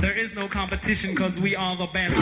[0.00, 2.14] There is no competition because we are the best.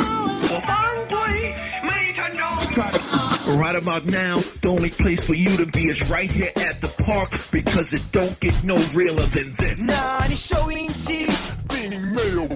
[3.58, 6.88] Right about now, the only place for you to be is right here at the
[7.02, 9.78] park because it don't get no realer than this.
[9.78, 11.26] 나 아니 쇼인지
[11.68, 12.48] 빈이 매우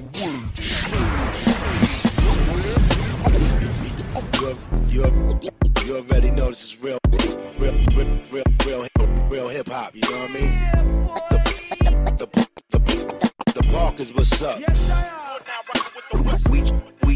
[4.88, 5.04] You,
[5.84, 7.76] you already know this is real, real, real,
[8.32, 8.86] real, real,
[9.28, 9.94] real hip hop.
[9.94, 11.45] You know what I mean?
[13.76, 14.58] What's up.
[14.58, 15.04] Yes, I
[16.50, 16.60] we
[17.04, 17.14] we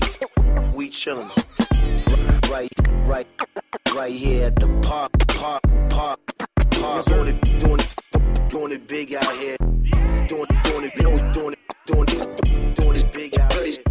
[0.74, 1.30] we chillin'.
[2.50, 2.70] Right,
[3.06, 3.26] right,
[3.96, 6.20] right here at the park, park, park,
[6.70, 7.06] park.
[7.06, 9.56] Doing it, doing it, doing it big out here.
[10.28, 13.82] Doing, doing it, doing it, doing it, doing it, doing it big out here.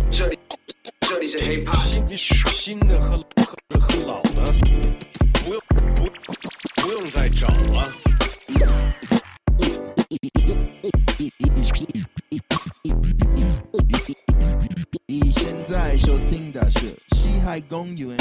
[2.52, 2.94] Şimdi
[16.00, 16.80] 收听的是
[17.12, 18.18] 西海公园。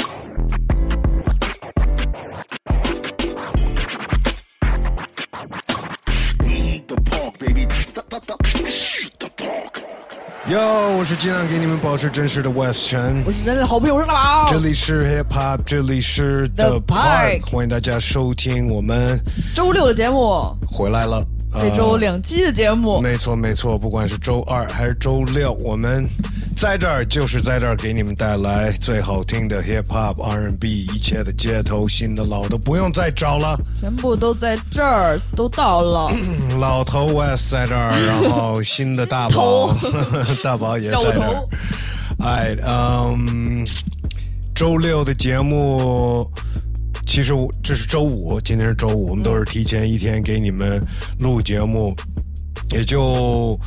[10.49, 14.51] 哟，我是尽量给你们保持真实的 West 陈我，是真的好朋友，我是大宝。
[14.51, 19.17] 这里是 Hip Hop，这里是 The Park 欢迎大家收听我们
[19.55, 21.25] 周六的节目，回来了。
[21.51, 26.05] 呃这周两期的节目，没错没错，不管是周二还是周六，我们
[26.59, 33.57] 在这儿就是在这儿给你们带来最好听的 hip hop R&B，一切的街头新的老的不用再找了。
[33.79, 36.11] 全部都在这儿，都到了。
[36.59, 39.73] 老头 West 在这儿，然后新的大宝，
[40.43, 41.47] 大宝也在这儿。
[42.19, 43.65] 哎，嗯，
[44.53, 46.29] 周六的节目，
[47.05, 50.77] 其实我这是周五，今天是周五，我们都是提前一天给你们
[51.21, 51.95] 录节目。
[52.71, 53.59] 也就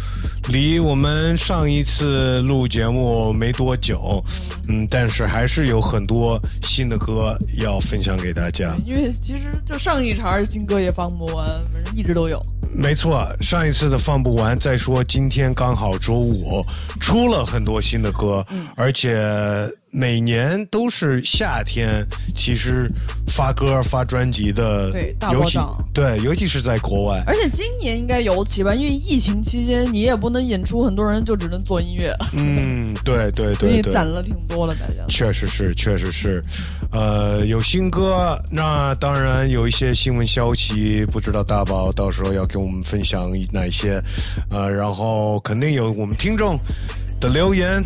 [0.49, 4.23] 离我们上一次录节目没多久，
[4.69, 8.75] 嗯，但是还是有很多新的歌要分享给大家。
[8.87, 12.41] 因为其实就上一茬新歌也放不完，反正一直都有。
[12.75, 16.65] 没错，上一次的放不完，再说今天刚好周五，
[17.01, 18.45] 出了很多新的歌，
[18.77, 22.03] 而且每年都是夏天，
[22.35, 22.87] 其实
[23.29, 25.59] 发歌发专辑的，对大尤其
[25.93, 35.05] 对，尤其是在国外，而且今年应该尤其吧，因为疫情期间你也不能演出，很多人就只能做音乐，嗯，对对所以对你，攒了挺多了，大家。
[35.09, 36.41] 确实是，确实是，
[36.91, 44.03] 呃，有新歌，那当然有一些新闻消息，不知道大宝到时候要给我们分享哪些，
[44.49, 46.59] 呃，然后肯定有我们听众
[47.21, 47.85] 的留言，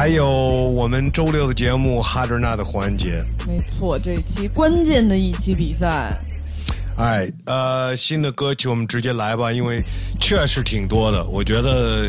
[0.00, 3.22] 还有我们周六的节目哈德纳的环节。
[3.46, 6.18] 没错，这一期关键的一期比赛，
[6.96, 9.84] 哎，呃，新的歌曲我们直接来吧，因为
[10.18, 12.08] 确实挺多的，我觉得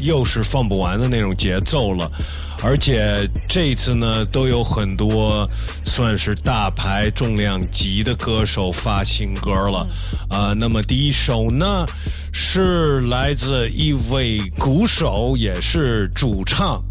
[0.00, 2.10] 又是放不完的那种节奏了，
[2.60, 5.46] 而且这一次呢，都有很多
[5.84, 9.86] 算是大牌重量级的歌手发新歌了，
[10.28, 11.86] 啊、那么第一首呢
[12.32, 16.82] 是来自一位鼓手，也是主唱，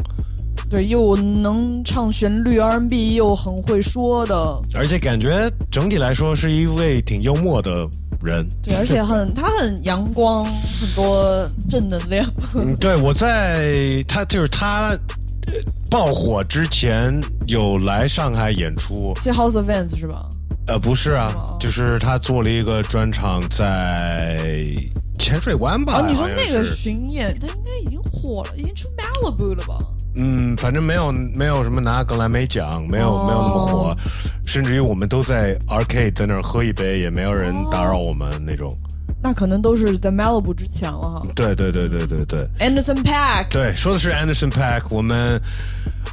[0.70, 4.36] 对，又能唱旋律 R&B，又很会说的，
[4.74, 7.88] 而且感觉整体来说是一位挺幽默的
[8.22, 8.48] 人。
[8.62, 12.30] 对，而且很他很阳光，很多正能量。
[12.56, 14.90] 嗯，对，我在他就是他
[15.48, 15.54] 呃
[15.90, 17.18] 爆火之前
[17.48, 20.28] 有来上海演出，是 House of Fans 是吧？
[20.68, 24.76] 呃，不是啊哦，就是他做了一个专场在
[25.18, 26.02] 浅水湾吧？
[26.02, 29.78] 哦，你说那个巡演，他应该已经火了，已经出 Malibu 了吧？
[30.20, 33.98] 嗯，反正没有没有什么拿格莱美奖，没有、没有那么火哦，
[34.46, 38.76] 甚至于我们都在 arcade 在那儿喝一杯，也没有人打扰我们那种。
[39.28, 41.22] 那可能都是在 Malibu 之前了哈。
[41.36, 42.48] 对对对对对对。
[42.60, 45.38] Anderson Pack，对，说的是 Anderson Pack，我们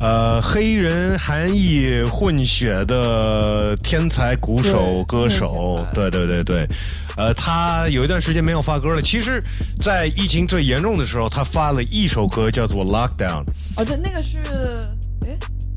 [0.00, 6.66] 呃黑人韩裔混血的天才鼓手歌手对对对对，
[7.16, 9.00] 呃，他有一段时间没有发歌了。
[9.00, 9.40] 其实，
[9.78, 13.44] 在疫情最严重的时候，他发了一首歌叫做《Lockdown》。
[13.76, 14.48] 哦，对那个是，哎，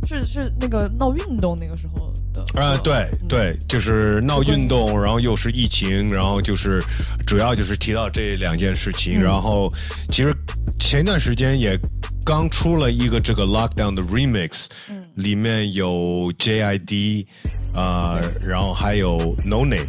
[0.07, 2.45] 是是那个闹运动那个时候的。
[2.53, 6.81] 呃，嗯对对，就是闹运动，然后又是疫情，然后就是
[7.25, 9.21] 主要就是提到这两件事情。
[9.21, 9.69] 然后
[10.09, 10.33] 其实
[10.79, 11.77] 前一段时间也
[12.25, 17.25] 刚出了一个这个 Lockdown 的 Remix，嗯里面有 JID
[17.73, 19.87] 啊、然后还有 No Name，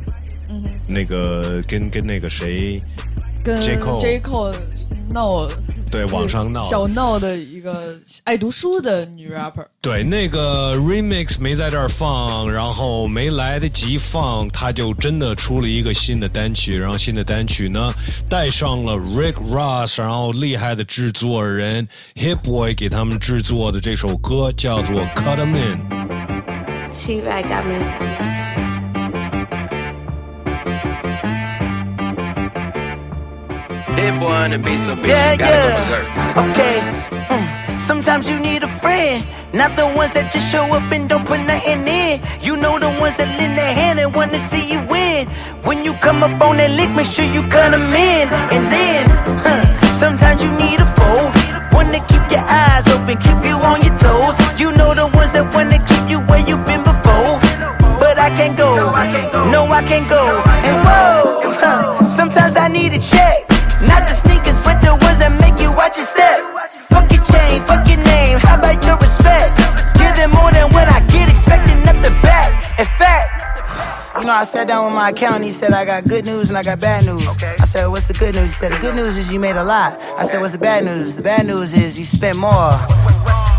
[0.50, 2.80] 嗯那个跟跟那个谁。
[3.44, 3.78] 跟 J.
[3.78, 4.54] Cole J Cole
[5.10, 5.48] 闹
[5.88, 9.66] 对网上闹小闹的一个爱读书的女 rapper。
[9.80, 17.92] 对，那个 remix 没在这儿放，然后没来得及放，他就真的出了一个新的单曲，然后新的单曲呢
[18.28, 21.86] 带上了 Rick Ross，然后厉害的制作人
[22.16, 25.78] Hip Boy 给他们制作的这首歌叫做 Cut 'Em In。
[26.92, 28.57] She right got me.
[33.98, 35.78] Hit boy on the beat, so bitch, Yeah, you gotta go yeah.
[35.78, 36.06] berserk.
[36.44, 36.76] Okay.
[37.34, 37.80] Mm.
[37.80, 41.40] Sometimes you need a friend, not the ones that just show up and don't put
[41.40, 42.20] nothing in.
[42.40, 45.26] You know the ones that lend their hand and wanna see you win.
[45.64, 48.28] When you come up on that lick, make sure you cut 'em in.
[48.54, 49.02] And then,
[49.44, 49.62] huh,
[50.02, 51.26] sometimes you need a foe,
[51.78, 54.36] one to keep your eyes open, keep you on your toes.
[54.60, 57.34] You know the ones that wanna keep you where you've been before.
[57.98, 58.70] But I can't go,
[59.54, 60.22] no, I can't go.
[60.68, 63.37] And whoa, huh, sometimes I need a check.
[74.38, 75.46] I sat down with my accountant.
[75.46, 77.26] He said, I got good news and I got bad news.
[77.42, 78.52] I said, What's the good news?
[78.52, 80.00] He said, The good news is you made a lot.
[80.16, 81.16] I said, What's the bad news?
[81.16, 82.70] The bad news is you spent more.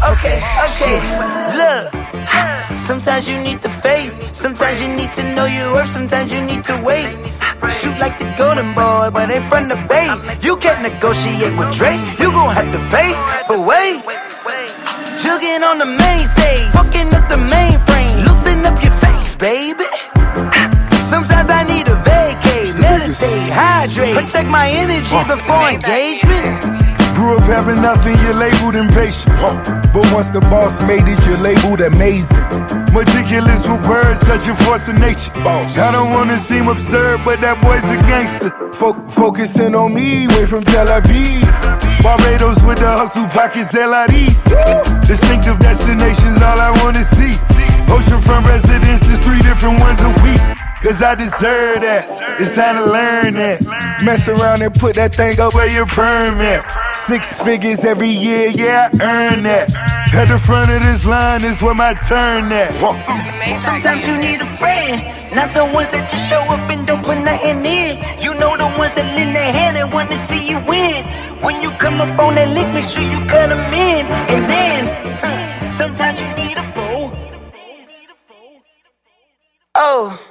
[0.08, 1.00] Okay, okay,
[1.60, 1.92] look.
[2.80, 4.14] Sometimes you need the faith.
[4.34, 5.90] Sometimes you need to know your worth.
[5.90, 7.12] Sometimes you need to wait.
[7.68, 10.08] Shoot like the golden boy, but ain't from the bay.
[10.42, 12.00] You can't negotiate with Drake.
[12.20, 13.12] You gon' have to pay.
[13.50, 14.00] But wait.
[15.20, 19.84] Jugging on the main stage, fucking up the mainframe, loosen up your face, baby.
[23.14, 26.62] Vacate, meditate, protect my energy before engagement.
[27.16, 29.34] Grew up having nothing, you're labeled impatient.
[29.94, 32.38] But once the boss made it, you're labeled amazing.
[32.94, 35.32] Meticulous with words, such a force of nature.
[35.44, 35.78] Boss.
[35.78, 38.50] I don't wanna seem absurd, but that boy's a gangster.
[38.74, 41.44] Fo- focusing on me, way from Tel Aviv.
[42.02, 44.48] Barbados with the hustle pockets, LIDs.
[45.06, 47.36] Distinctive destinations, all I wanna see.
[47.92, 50.59] Oceanfront residences, three different ones a week.
[50.82, 52.06] Cause I deserve that.
[52.40, 53.60] It's time to learn that.
[54.06, 56.64] Mess around and put that thing up where your permit.
[56.96, 59.68] Six figures every year, yeah, I earn that.
[60.16, 62.72] At the front of this line is where my turn at.
[63.60, 67.18] Sometimes you need a friend, not the ones that just show up and don't put
[67.18, 68.00] nothing in.
[68.24, 71.04] You know the ones that lend their hand and wanna see you win.
[71.44, 74.06] When you come up on that lick, make sure you cut them in.
[74.32, 74.82] And then,
[75.20, 77.12] huh, sometimes you need a foe.
[79.76, 80.29] Oh.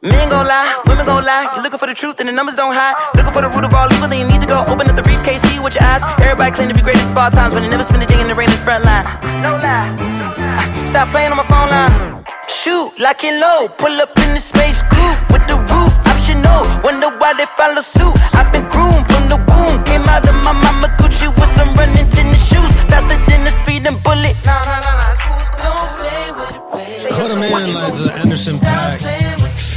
[0.00, 1.50] Men gon' lie, women gon' lie.
[1.56, 2.94] You looking for the truth and the numbers don't hide.
[3.18, 5.02] Looking for the root of all evil, then you need to go open up the
[5.02, 6.06] briefcase, see with your eyes.
[6.22, 8.28] Everybody claim to be great of all times, but they never spend a day in
[8.28, 9.02] the rain in the front line.
[9.42, 10.86] No lie.
[10.86, 12.22] Stop playing on my phone line.
[12.46, 13.66] Shoot, lock and low.
[13.74, 16.62] Pull up in the space coupe with the roof optional.
[16.86, 18.14] Wonder why they follow suit.
[18.38, 19.82] I've been groomed from the womb.
[19.82, 22.70] Came out of my mama Gucci with some running tennis shoes.
[22.86, 24.38] Faster than a speeding bullet.
[24.46, 25.10] Nah, nah, nah, nah.
[25.10, 25.74] It's cool, it's cool.
[25.74, 27.18] Don't play with it, baby.
[27.18, 29.27] Cut 'Em In 来自 Anderson Paak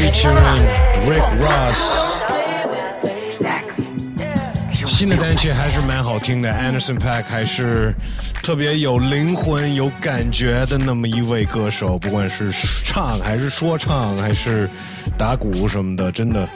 [0.01, 0.65] featuring
[1.05, 1.77] Rick Ross。
[4.87, 7.93] 新的单曲还是蛮好听的，Anderson Paak 还是
[8.41, 12.51] 特别有灵魂、有感觉的那么一位歌手，不管是
[12.83, 14.67] 唱还是说唱，还是
[15.19, 16.49] 打鼓什么的，真的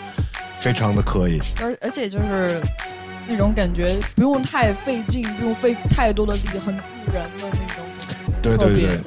[0.59, 1.39] 非常的可以。
[1.61, 2.59] 而而且就是
[3.27, 6.83] 那种感觉，不用太费劲，不用费太多的力，很自
[7.13, 7.85] 然的那种。
[8.41, 8.99] 对对对，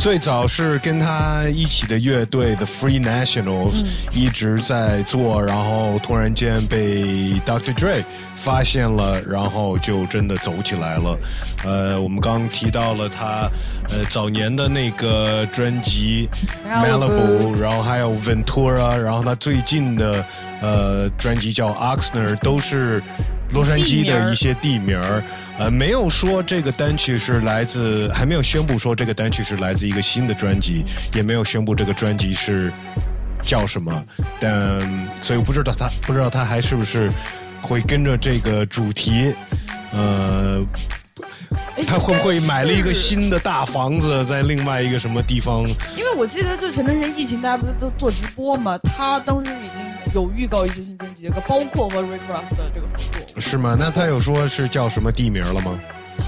[0.00, 7.04] 最早是跟他一起的乐队 The Free Nationals、一直在做，然后突然间被
[7.44, 7.74] Dr.
[7.74, 8.02] Dre
[8.34, 11.18] 发现了，然后就真的走起来了。
[11.64, 13.50] 呃，我们刚刚提到了他
[13.90, 16.28] 呃早年的那个专辑
[16.66, 20.24] Malibu 然后还有 Ventura，然后他最近的
[20.62, 23.00] 呃专辑叫 Oxnard，都是
[23.52, 25.22] 洛杉矶的一些地名儿。
[25.58, 32.72] 呃，没有说这个单曲是来自，还没有宣布说这个单曲是来自一个新的专辑，也没有宣布这个专辑是
[33.42, 34.04] 叫什么，
[34.40, 34.80] 但
[35.20, 37.10] 所以我不知道他不知道他还是不是
[37.60, 39.34] 会跟着这个主题，
[39.92, 40.64] 呃。
[41.86, 45.66] 他会不会买了一个新的大房子，在另外一个什么地方？
[45.96, 48.78] 因为我记得就前段时间疫情，大家不是都做直播嘛？
[48.78, 53.40] 他当时已经有预告一些新专辑，包括和 Rick Ross 的这个合作。
[53.40, 53.76] 是吗？
[53.78, 55.78] 那他有说是叫什么地名了吗？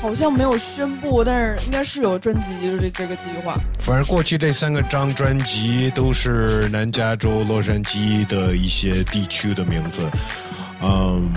[0.00, 3.56] 好像没有宣布，但是应该是有专辑，就是这这个计划。
[3.78, 10.00] 反正过去这三个张专辑都是南加州洛杉矶的一些地区的名字。
[10.82, 11.30] 嗯，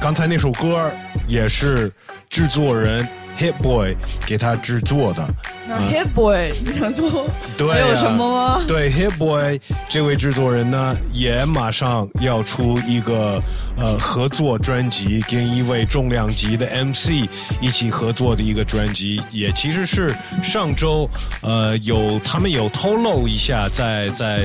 [0.00, 0.90] 刚才那首歌
[1.26, 1.90] 也是
[2.30, 3.06] 制作人
[3.38, 5.26] Hit Boy 给他制作的。
[5.68, 8.64] 那 Hit Boy，你想说对、啊，还有什么吗？
[8.68, 13.42] 对，Hit Boy 这位制作人呢，也马上要出一个
[13.76, 17.28] 呃合作专辑，跟一位重量级的 MC
[17.60, 21.08] 一起合作的一个专辑，也其实是上周
[21.42, 24.44] 呃有他们有透露一下在，在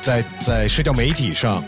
[0.00, 1.64] 在在在社交媒体上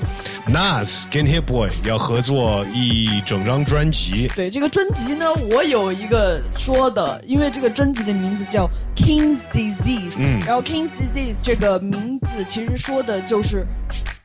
[0.49, 4.31] ，Nas 跟 Hit Boy 要合作一整张专辑。
[4.37, 10.38] 对这个专辑呢，我有一个说的，因为这个专辑的名字叫 King's Disease，嗯。
[10.47, 13.67] 然后 King's Disease 这个名字其实说的就是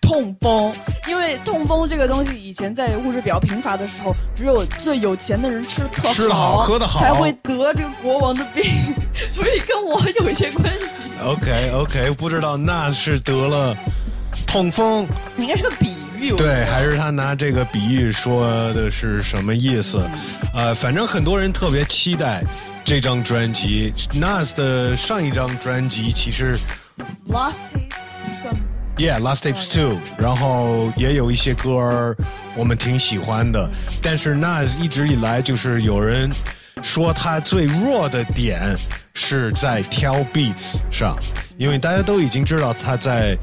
[0.02, 0.74] 痛风，
[1.08, 7.00] 因为痛风这个东西以前在物质比较贫乏的时候，只有最有钱的人吃的特吃的好喝的好。
[7.00, 8.64] 才会得这个国王的病，
[9.32, 11.02] 所以跟我有一些关系。
[11.24, 13.78] OK OK，不知道 Nas 是得了
[14.48, 15.08] 痛风。
[15.36, 20.02] 你应该是个比喻，对，还是他拿这个比喻说的是什么意思？
[20.54, 22.44] 呃，反正很多人特别期待
[22.84, 23.94] 这张专辑。
[24.14, 26.56] Nas 的上一张专辑其实
[27.28, 28.56] Last Taste 算
[28.98, 32.18] Yeah Last Tapes Two，然后也有一些歌儿
[32.56, 33.70] 我们挺喜欢的，
[34.02, 36.30] 但是 Nas 一直以来就是有人
[36.84, 38.76] 说他最弱的点
[39.14, 41.16] 是在挑 beats 上，
[41.58, 43.38] 因为大家都已经知道他在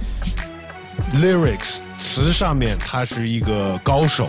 [1.14, 4.28] lyrics 词上面他是一个高手，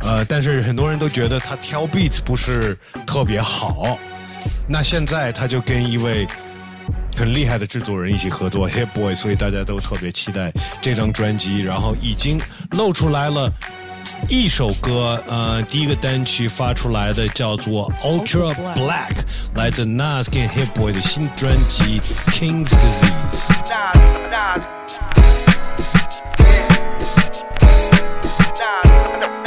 [0.00, 3.98] 呃，但是很多人都觉得他挑 beats 不是特别好。
[4.66, 6.26] 那现在他就跟一位
[7.16, 11.60] 很厉害的制作人一起合作 Hit Boy，所以大家都特别期待这张专辑。
[11.60, 13.52] 然后已经露出来了
[14.28, 19.16] 一首歌，呃，第一个单曲发出来的叫做 Ultra Black，
[19.54, 23.50] 来自 Nas 跟 Hit Boy 的新专辑 King's Disease。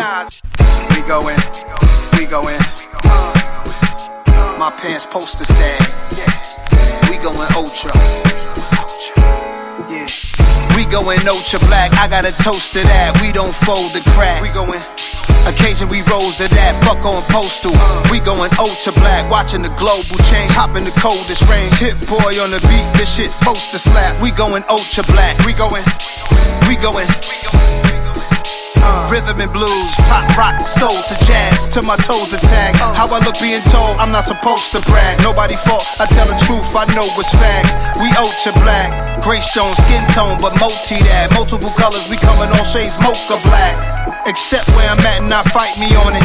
[0.03, 0.43] Nas.
[0.91, 1.39] We go in,
[2.17, 2.59] we go in.
[3.07, 5.79] Uh, my pants poster said,
[6.19, 7.09] yeah.
[7.09, 7.95] We going ultra.
[9.87, 10.07] Yeah.
[10.75, 11.93] We going ultra black.
[11.93, 13.15] I got a toast to that.
[13.21, 14.41] We don't fold the crack.
[14.41, 14.83] We going.
[15.47, 17.71] Occasion we rose to that, fuck on postal.
[18.11, 21.75] We going ultra black, watching the global change, hopping the coldest range.
[21.75, 24.21] Hit boy on the beat, this shit poster slap.
[24.21, 25.83] We going ultra black, we going,
[26.67, 27.07] we going.
[27.07, 27.92] Uh,
[29.09, 32.75] rhythm and blues, pop, rock, soul to jazz, till my toes attack.
[32.75, 35.19] How I look being told, I'm not supposed to brag.
[35.21, 37.73] Nobody fault, I tell the truth, I know it's facts.
[37.99, 38.91] We ultra black,
[39.23, 41.31] gray stone, skin tone, but multi that.
[41.31, 43.75] Multiple colors, we coming all shades, mocha black.
[44.27, 46.23] Except where I'm at and not fight me on it.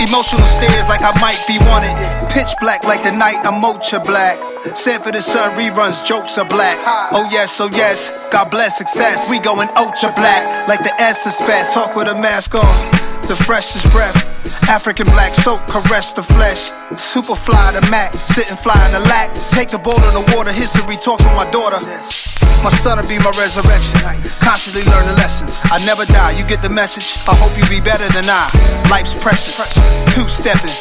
[0.00, 1.92] Emotional stares like I might be wanted.
[2.32, 4.40] Pitch black like the night, I'm ultra black.
[4.76, 6.76] Sanford and Son reruns, jokes are black.
[7.12, 9.30] Oh yes, oh yes, God bless success.
[9.30, 11.72] We going ultra black like the essence fast.
[11.74, 12.97] Talk with a mask on,
[13.28, 14.16] the freshest breath.
[14.68, 16.72] African black soap caress the flesh.
[16.96, 19.28] Super fly the Mac, sitting fly in the lack.
[19.50, 21.78] Take the boat on the water, history talks with my daughter.
[22.64, 24.00] My son'll be my resurrection.
[24.40, 25.60] Constantly learning lessons.
[25.64, 27.20] I never die, you get the message.
[27.28, 28.48] I hope you be better than I.
[28.90, 29.60] Life's precious.
[30.14, 30.72] Two stepping.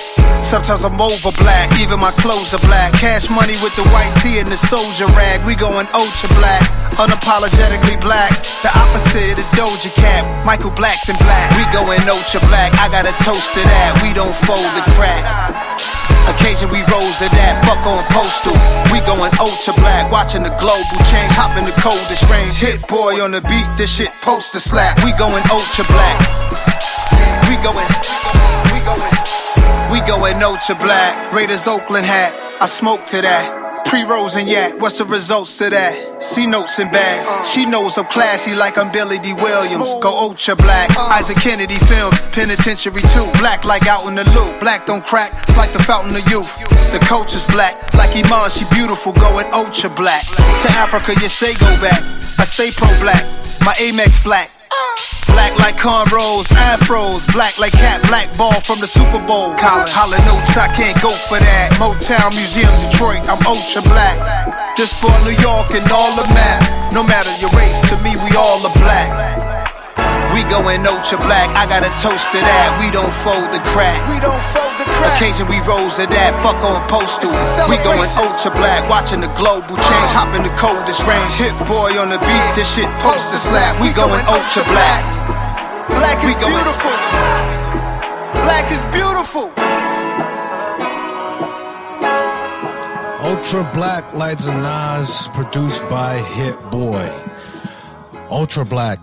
[0.42, 2.94] Sometimes I'm over black, even my clothes are black.
[2.94, 5.44] Cash money with the white tee and the soldier rag.
[5.46, 6.64] We going ultra black,
[6.96, 8.32] unapologetically black.
[8.64, 10.24] The opposite of Doja Cat.
[10.46, 11.52] Michael Black's in black.
[11.58, 12.74] We going ultra black.
[12.78, 14.00] I got a toast to that.
[14.02, 15.24] We don't fold the crack.
[16.28, 18.52] Occasion we rose to that, fuck on postal.
[18.92, 22.60] We going ultra black, watching the global change, hopping the coldest range.
[22.60, 25.00] Hit boy on the beat, this shit poster slap.
[25.04, 26.18] We going ultra black.
[27.48, 27.88] We going,
[28.76, 29.16] we going,
[29.88, 31.16] we going ultra black.
[31.32, 33.67] Raiders Oakland hat, I smoke to that.
[33.88, 36.22] Pre rolls and yak, what's the results to that?
[36.22, 37.32] See notes in bags.
[37.50, 39.32] She knows I'm classy like I'm Billy D.
[39.34, 39.88] Williams.
[40.02, 40.90] Go ultra black.
[40.98, 43.24] Isaac Kennedy films, penitentiary too.
[43.40, 44.60] Black like out in the loop.
[44.60, 46.52] Black don't crack, it's like the fountain of youth.
[46.92, 50.26] The coach is black, like Iman, she beautiful, going ultra black.
[50.28, 52.04] To Africa, you say go back.
[52.38, 53.24] I stay pro black,
[53.62, 54.52] my Amex black.
[55.38, 59.54] Black like cornrows, afros, black like cat, black ball from the Super Bowl.
[59.54, 61.78] Holla notes, I can't go for that.
[61.78, 64.18] Motown Museum, Detroit, I'm ultra black.
[64.74, 66.90] This for New York and all the map.
[66.90, 69.14] No matter your race, to me we all are black.
[70.34, 72.82] We going ultra black, I got a toast to that.
[72.82, 74.02] We don't fold the crack.
[74.10, 75.22] We don't fold the crack.
[75.22, 77.30] Occasion we rose to that, fuck on postal.
[77.70, 81.38] We going ultra black, watching the global change, hopping the coldest range.
[81.38, 83.78] Hit boy on the beat, this shit poster slap.
[83.78, 85.27] We going ultra black.
[85.89, 86.93] Black is beautiful.
[88.43, 89.51] Black is beautiful.
[93.23, 98.99] Ultra Black 来自 Nas produced by Hit Boy。Ultra Black，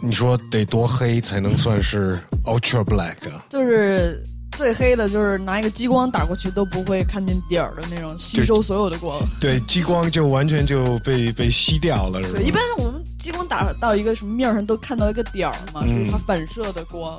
[0.00, 3.44] 你说得多黑才能算是 Ultra Black 啊？
[3.48, 4.22] 就是
[4.55, 9.19] 最黑的就是拿一个激光打过去都不会看见点儿的那种，吸收所有的光。
[9.39, 12.21] 对，激光就完全就被被吸掉了？
[12.21, 17.17] 对，一般我们激光打到一个什么面儿上都看到一个点儿嘛，就是它反射的光。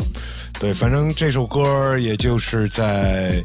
[0.60, 3.42] 对，反正这首歌也就是在，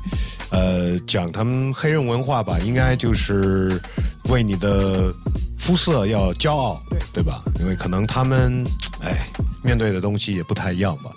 [0.51, 3.81] 呃，讲他们黑人文化吧，应该就是
[4.29, 5.11] 为你的
[5.57, 7.43] 肤色要骄傲，对对吧？
[7.59, 8.63] 因为可能他们，
[9.01, 9.17] 哎，
[9.63, 11.11] 面对的东西也不太一样吧。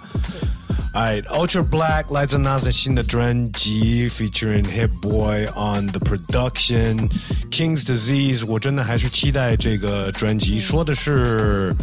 [0.93, 7.09] 哎，Ultra Black 来自 NASA 新的专辑，featuring Hit Boy on the production。
[7.51, 11.75] King's Disease，我真的还是期待这个专辑，说的是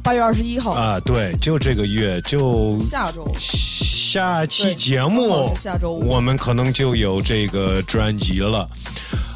[0.00, 8.68] 八月二十一号啊，对，就这个月，就下周下期节目下周我们可能就有这个专辑了。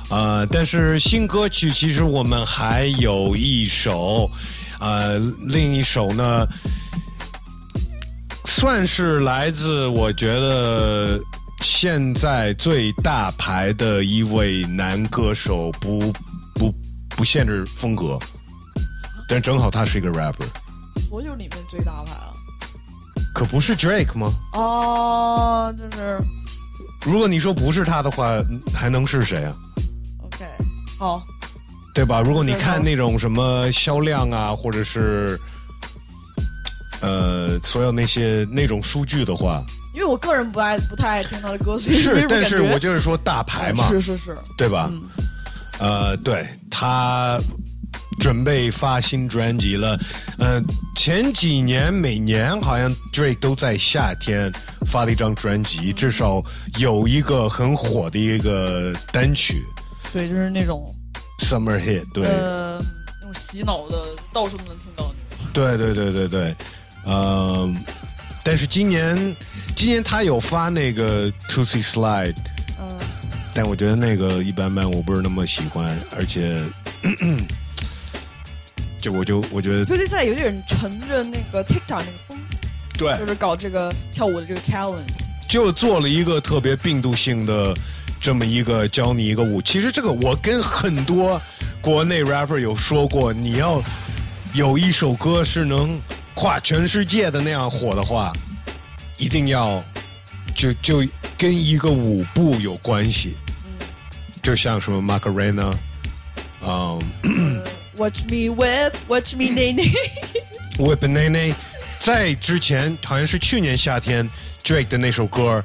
[0.08, 4.30] 呃，但是新歌曲其实我们还有一首，
[4.78, 6.46] 呃，另一首呢，
[8.58, 11.20] 算是来自我觉得
[11.60, 15.98] 现在最大牌的一位男歌手，不
[16.54, 16.74] 不
[17.10, 18.18] 不限制风格，
[19.28, 20.46] 但正好他是一个 rapper，
[21.06, 22.32] 所有里面最大牌啊。
[23.34, 24.26] 可不是 Drake 吗？
[24.54, 26.18] 哦，就是
[27.04, 28.42] 如果你说不是他的话，
[28.74, 29.54] 还能是谁啊
[30.24, 30.46] ？OK，
[30.98, 31.22] 好，
[31.92, 32.22] 对吧？
[32.22, 35.38] 如果你看那种什么销量啊，或者是
[37.00, 44.90] 呃所有那些那种数据的话，因为我个人不爱不太爱听他的歌，所以是，但是我就是说大牌嘛，是是是，对吧？
[45.78, 47.38] 呃，对他
[48.18, 49.98] 准备发新专辑了。
[50.38, 50.62] 呃，
[50.96, 54.50] 前几年每年好像 Drake 都在夏天
[54.86, 56.42] 发了一张专辑，至少
[56.78, 59.62] 有一个很火的一个单曲
[60.14, 60.94] 对，就是那种
[61.40, 62.24] Summer Hit，对。
[62.24, 62.78] 呃
[63.20, 63.98] 那种洗脑的，
[64.32, 65.52] 到处都能听到那种。
[65.52, 66.56] 对对对对对，
[67.06, 67.76] 嗯、
[68.44, 69.36] 但是今年
[69.74, 72.36] 今年他有发那个 To See Slide，
[72.78, 72.88] 嗯，
[73.54, 76.60] 但我觉得那个一般般，我不是那么喜欢，而且，
[78.98, 82.38] 就我就我觉得推推赛有点乘着那个 TikTok 那个风，
[82.98, 85.04] 对就是搞这个跳舞的这个 challenge。
[85.48, 87.72] 就做了一个特别病毒性的
[88.20, 89.62] 这么一个教你一个舞。
[89.62, 91.40] 其实这个我跟很多
[91.80, 93.80] 国内 rapper 有说过，你要
[94.54, 96.00] 有一首歌是能
[96.36, 98.30] 跨全世界的那样火的话，
[99.16, 99.82] 一定要
[100.54, 101.02] 就就
[101.38, 103.36] 跟一个舞步有关系，
[104.42, 105.72] 就像什么 Macarena，
[106.60, 107.62] 嗯、
[107.96, 109.90] Watch me whip, watch me 内内。
[110.76, 111.54] Whip 内内，
[111.98, 114.28] 在之前好像是去年夏天
[114.62, 115.64] Drake 的那首歌，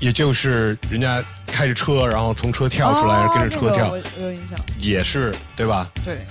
[0.00, 4.58] 也就是人家开着车，然后从车跳出来，跟着车跳，哦那个我我有印象。
[4.78, 5.86] 也是对吧？
[6.02, 6.26] 对，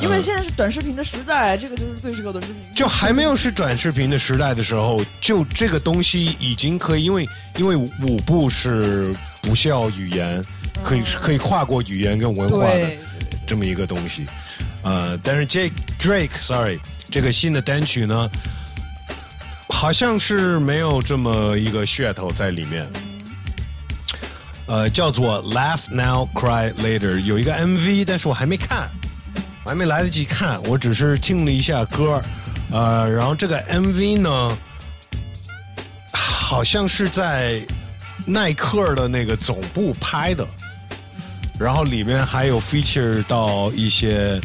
[0.00, 2.62] 因为现在是短视频的时代，这个就是最适合短视频。
[2.74, 10.44] 就还没有是短视频的时代的时候，就这个东西已经可以，因为因为舞步是不需要语言，
[10.82, 12.90] 可以可以跨过语言跟文化的
[13.46, 14.26] 这么一个东西。
[14.82, 16.78] 呃，但是这 Drake，sorry，
[17.10, 18.30] 这个新的单曲呢，
[19.68, 22.86] 好像是没有这么一个噱头在里面。
[24.66, 28.90] 呃，叫做 Laugh Now Cry Later，有一个 MV，但是我还没看，
[29.66, 32.22] 还没来得及看，我只是听了一下歌。
[32.70, 34.58] 呃，然后这个 MV 呢，
[36.12, 37.60] 好像是在
[38.24, 40.46] 耐克的那个总部拍的，
[41.58, 44.40] 然后里面还有 feature 到一些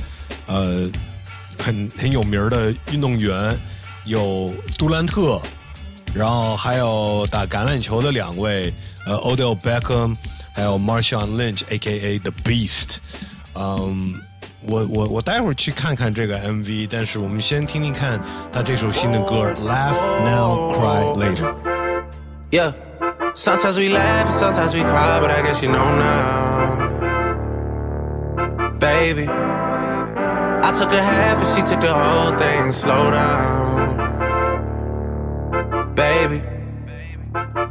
[0.48, 0.90] 呃
[1.58, 3.58] 很很有名的运动员，
[4.06, 5.42] 有杜兰特，
[6.14, 8.74] 然后还有打橄榄球的两位，
[9.06, 10.16] 呃，Odell Beckham，
[10.54, 12.20] 还有 Marshawn Lynch，A.K.A.
[12.20, 12.98] The Beast。
[13.54, 14.14] 嗯，
[14.69, 18.21] 我我我待会儿去看看这个 MV，但是我们先听听看
[18.53, 21.53] 他这首新的歌《Laugh Now Cry Later》。
[22.51, 22.73] Yeah.
[23.35, 26.89] Sometimes we laugh and sometimes we cry, but I guess you know now.
[28.79, 29.29] Baby.
[29.29, 32.73] I took a half and she took the whole thing.
[32.73, 33.97] Slow down.
[35.95, 36.43] Baby.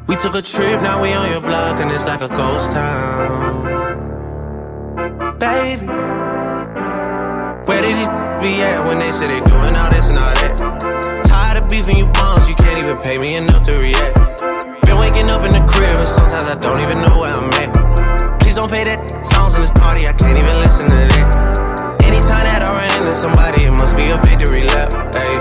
[0.08, 3.66] We took a trip, now we on your block and it's like a ghost town.
[5.40, 5.88] Baby.
[7.71, 8.09] Where did these
[8.43, 11.23] be at when they say they doing all this and all that?
[11.31, 14.43] Tired of beefing you bums, you can't even pay me enough to react.
[14.91, 17.71] Been waking up in the crib and sometimes I don't even know where I'm at.
[18.43, 18.99] Please don't pay that
[19.33, 22.03] songs in this party, I can't even listen to that.
[22.03, 24.91] Anytime that I run into somebody, it must be a victory lap.
[25.15, 25.39] Hey,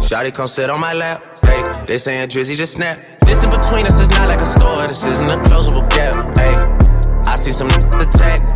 [0.00, 1.28] Shotty come sit on my lap.
[1.44, 2.96] Hey, they saying Drizzy just snap.
[3.28, 6.16] This in between us is not like a store, this isn't a closable gap.
[6.40, 6.56] Hey,
[7.30, 7.68] I see some
[8.00, 8.55] attack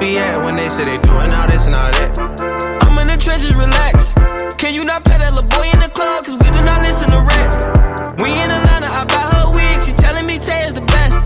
[0.00, 2.10] be at when they say they doing all this and all that?
[2.82, 4.12] I'm in the trenches, relax.
[4.56, 6.24] Can you not pet that boy in the club?
[6.24, 7.56] Cause we do not listen to rats.
[8.22, 9.84] We in Atlanta, I buy her wig.
[9.84, 11.16] She telling me Tay is the best.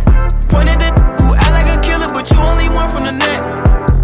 [0.50, 3.46] Pointed that who act like a killer, but you only one from the net.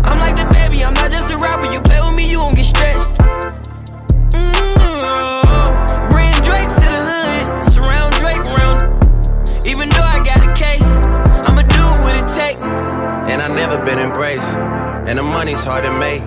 [0.06, 1.70] I'm like the baby, I'm not just a rapper.
[1.72, 3.10] You play with me, you gon' get stretched.
[4.32, 5.35] Mm,
[13.36, 14.48] And I never been embraced.
[15.06, 16.22] And the money's hard to make.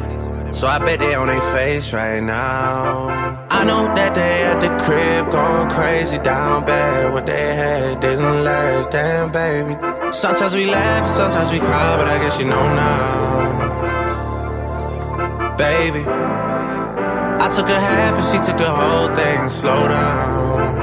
[0.54, 3.48] So I bet they on their face right now.
[3.50, 7.12] I know that they at the crib going crazy down bad.
[7.12, 9.76] What they had didn't last, damn baby.
[10.12, 13.70] Sometimes we laugh sometimes we cry, but I guess you know now.
[15.58, 19.50] Baby, I took a half and she took the whole thing.
[19.50, 20.78] Slow down.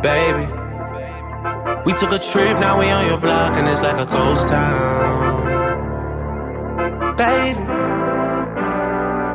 [0.00, 0.46] Baby,
[1.84, 5.56] we took a trip, now we on your block and it's like a ghost town.
[7.16, 7.60] Baby,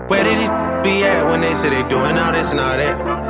[0.08, 0.50] where did these
[0.84, 3.24] be at when they say they doing all this and all that?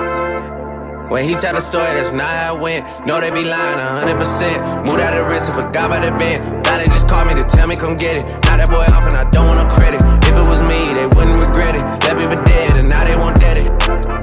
[1.10, 2.86] When he tell the story, that's not how it went.
[3.06, 4.86] No, they be lying 100%.
[4.86, 6.64] Moved out of risk and forgot about the bend.
[6.66, 8.26] Now they just call me to tell me come get it.
[8.46, 10.02] Now that boy off and I don't want no credit.
[10.26, 11.84] If it was me, they wouldn't regret it.
[11.84, 13.70] Left me for dead and now they won't dead it.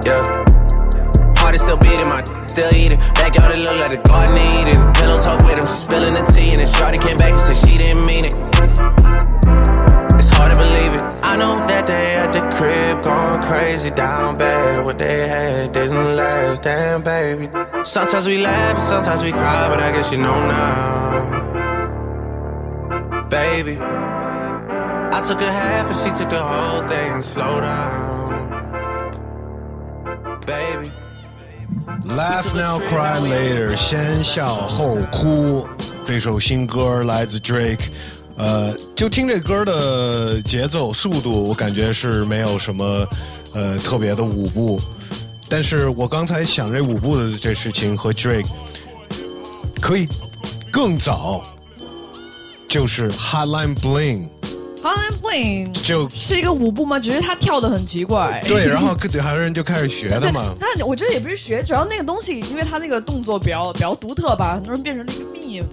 [0.05, 0.50] Yeah.
[1.51, 2.99] Heart is still beating, my still eating.
[3.19, 4.93] Backyard it look like the garden Eden.
[4.95, 7.57] Pillow talk with him, she spilling the tea, and then Shorty came back and said
[7.57, 8.35] she didn't mean it.
[10.15, 11.03] It's hard to believe it.
[11.27, 14.85] I know that they at the crib going crazy down bad.
[14.85, 17.51] What they had didn't last, damn baby.
[17.83, 21.49] Sometimes we laugh and sometimes we cry, but I guess you know now.
[23.29, 27.23] Baby, I took a half and she took the whole thing.
[27.23, 28.47] Slow down,
[30.47, 30.93] baby.
[32.05, 35.67] Laugh now, cry later，先笑后哭。
[36.05, 37.89] 这首新歌来自 Drake，
[38.37, 43.07] 呃，就听这歌的节奏、速度，我感觉是没有什么
[43.55, 44.81] 呃特别的舞步。
[45.49, 48.47] 但是我刚才想这舞步的这事情和 Drake
[49.81, 50.09] 可以
[50.71, 51.43] 更早，
[52.69, 54.29] 就是 Hotline Bling。
[54.83, 56.99] Hotline Bling 就是一个舞步吗？
[56.99, 58.43] 只是他跳的很奇怪。
[58.49, 60.55] 对，然后 很多人就开始学的嘛。
[60.59, 65.67] 他我觉得也不是学，主要那个东西，因为他那个动作比较比较独特吧，很多人变成了一个 meme。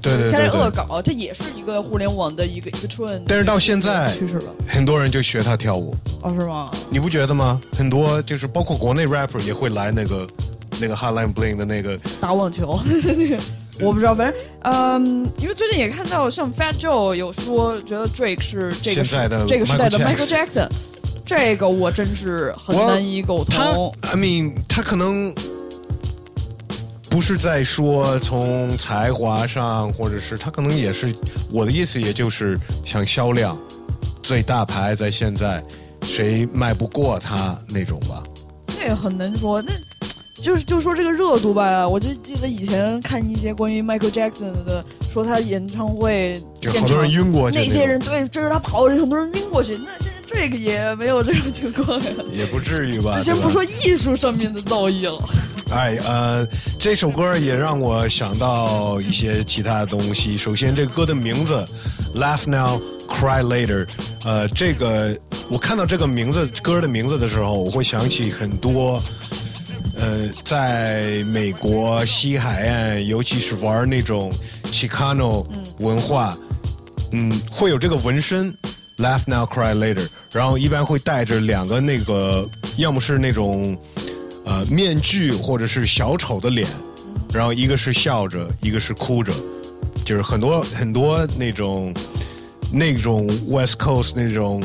[0.00, 0.70] 对对对开始恶。
[0.70, 3.22] 搞，它也是一个互联网的一个一个 trend。
[3.26, 5.96] 但是到现在趋势了，很多人就学他跳舞。
[6.22, 6.70] 哦，是吗？
[6.88, 7.60] 你不觉得吗？
[7.76, 10.26] 很多就是包括国内 rapper 也会来那个
[10.80, 13.36] 那个 Hotline Bling 的那个打网球，那个
[13.80, 20.68] 我不知道，反正嗯，因为最近也看到像 Fat Joe 有说，觉得 Drake 是这个时代的这个时代的 Michael Jackson，
[21.24, 23.94] 这个我真是很难以苟同。
[24.00, 25.34] 他 I mean，他可能
[27.10, 31.14] 不是在说从才华上，或者是他可能也是
[31.50, 33.58] 我的意思，也就是像销量
[34.22, 35.62] 最大牌在现在，
[36.02, 38.22] 谁卖不过他那种吧。
[38.68, 39.72] 这也很难说，那
[40.46, 49.76] 就是就说这个热度吧，我就记得以前看一些关于 Michael Jackson 的，说他演唱会现场就好多人晕过去那些人对追着他跑，很多人晕过去。
[49.76, 53.16] 那现在这个也没有这种情况呀，也不至于吧？
[53.16, 55.28] 就先不说艺术上面的造诣了。
[55.72, 56.46] 哎，呃，
[56.78, 60.36] 这首歌也让我想到一些其他的东西。
[60.36, 61.66] 首先，这个歌的名字
[62.20, 63.84] 《Laugh Now, Cry Later》，
[64.24, 65.18] 呃，这个
[65.50, 69.02] 我看到这个名字歌的名字的时候，我会想起很多，
[69.96, 74.32] 呃，在美国西海岸，尤其是玩那种
[74.64, 75.46] Chicano
[75.78, 76.36] 文化，
[77.12, 78.54] 嗯，会有这个纹身。
[78.98, 83.76] Laugh now, cry later，然后一般会带着两个那个，要么是那种
[84.46, 86.66] 呃面具或者是小丑的脸，
[87.30, 89.34] 然后一个是笑着，一个是哭着，
[90.02, 91.92] 就是很多很多那种
[92.72, 94.62] 那种 West Coast 那种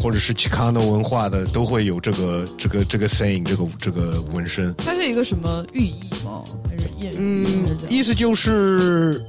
[0.00, 4.74] 或者是 Chicano 文化的都会有这个这个这个 saying 这个这个纹身。
[4.76, 6.42] 它是一个什么寓意吗？
[6.68, 7.16] 还是谚语？
[7.18, 9.22] 嗯，意思就是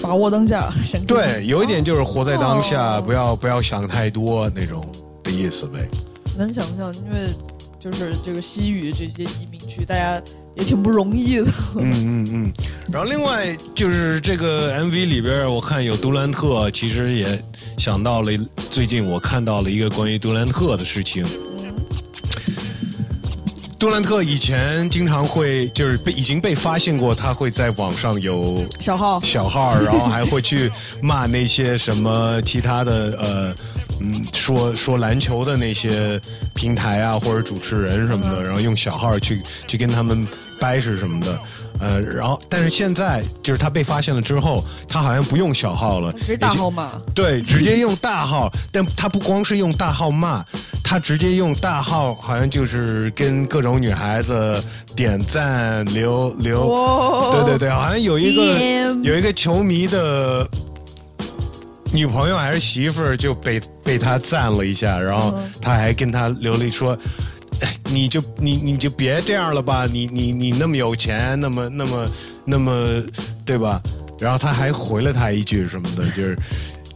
[0.00, 0.72] 把握当下，
[1.06, 4.86] 对，有一点就是活在当下，哦不要不要想太多那种
[5.22, 5.88] 的意思呗。
[6.38, 7.28] 能想象，因为
[7.78, 10.22] 就是这个西语这些移民区，大家
[10.56, 11.46] 也挺不容易的。
[11.76, 12.52] 嗯嗯嗯，
[12.92, 17.42] 然后另外就是这个 MV 里边，我看有杜兰特，其实也
[17.78, 18.32] 想到了
[18.70, 21.24] 最近我看到了一个关于杜兰特的事情。
[23.78, 30.70] 杜兰特以前经常会就是被已经被发现过，他会在网上有小号小号，然后还会去
[31.02, 33.54] 骂那些什么其他的呃
[34.02, 36.20] 嗯说说篮球的那些
[36.54, 40.26] 平台啊或者主持人什么的，然后用小号去去跟他们
[40.60, 41.38] 掰扯什么的。
[41.80, 46.92] 呃，然后但是现在就是他被发现了之后，他好像不用小号了，直接大号骂。
[47.12, 50.44] 对，直接用大号， 但他不光是用大号骂，
[50.84, 54.62] 他直接用大号，好像就是跟各种女孩子
[54.94, 56.68] 点赞、留留，
[57.32, 60.48] 对对对，好像有一个有一个球迷的
[61.92, 66.98] 女朋友还是媳妇儿就被被他赞了一下，然后他还跟他留了说。
[67.84, 72.08] 你就你你就别这样了吧，你你你那么有钱，那么那么
[72.44, 73.00] 那么
[73.44, 73.80] 对吧？
[74.18, 76.36] 然后他还回了他一句什么的，就是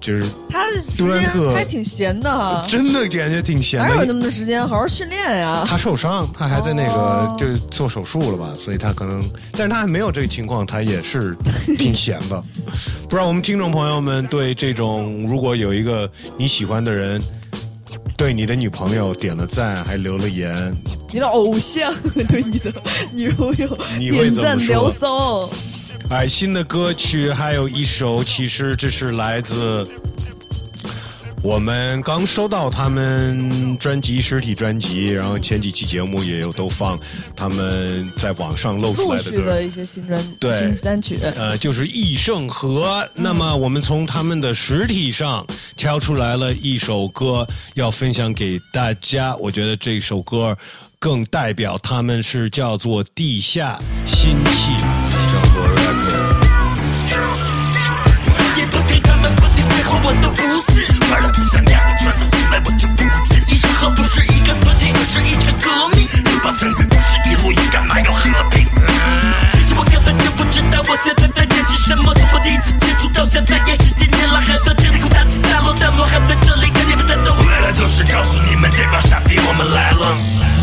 [0.00, 4.12] 就是他时间还挺闲的哈，真的感觉挺闲哪有那。
[4.12, 5.64] 么多时间好好训练呀？
[5.66, 11.36] 他受伤，他还在那个哦就是做手术了吧，所以他可能，但是他还没有这个情况，他也是
[11.78, 12.42] 挺闲的。
[13.04, 17.20] 不知道我们听众朋友们对这种，如果有一个你喜欢的人。
[18.16, 20.74] 对你的女朋友点了赞，还留了言，
[21.12, 21.92] 你的偶像
[22.28, 22.72] 对你的
[23.12, 25.50] 女朋友你会点赞怎么说聊骚，
[26.08, 29.86] 哎，新的歌曲还有一首，其实这是来自
[31.42, 36.98] 我们刚收到他们专辑实体专辑，然后前几期节目也有都放
[37.34, 39.30] 他们在网上露出来的歌。
[39.30, 43.06] 续的一些新专对新单曲，呃，就是易盛和。
[43.12, 45.44] 那么我们从他们的实体上
[45.76, 49.34] 挑出来了一首歌，要分享给大家。
[49.36, 50.56] 我觉得这首歌
[51.00, 54.70] 更代表他们是叫做《地下新气》。
[61.10, 63.42] 玩的不像样的圈子，从来我就不进。
[63.46, 66.08] 一声和不是一个团体，而是一场革命。
[66.24, 68.66] 拥抱参与不是一路一干嘛要和平？
[69.52, 77.32] 其实我根本就不知道我现在在坚持什么，从我第一次接触到现在也十几年了，还在这里哭大起大落，但我还在这里跟你们战斗。
[77.34, 80.55] 为了就是告诉你们这帮傻逼，我们来了。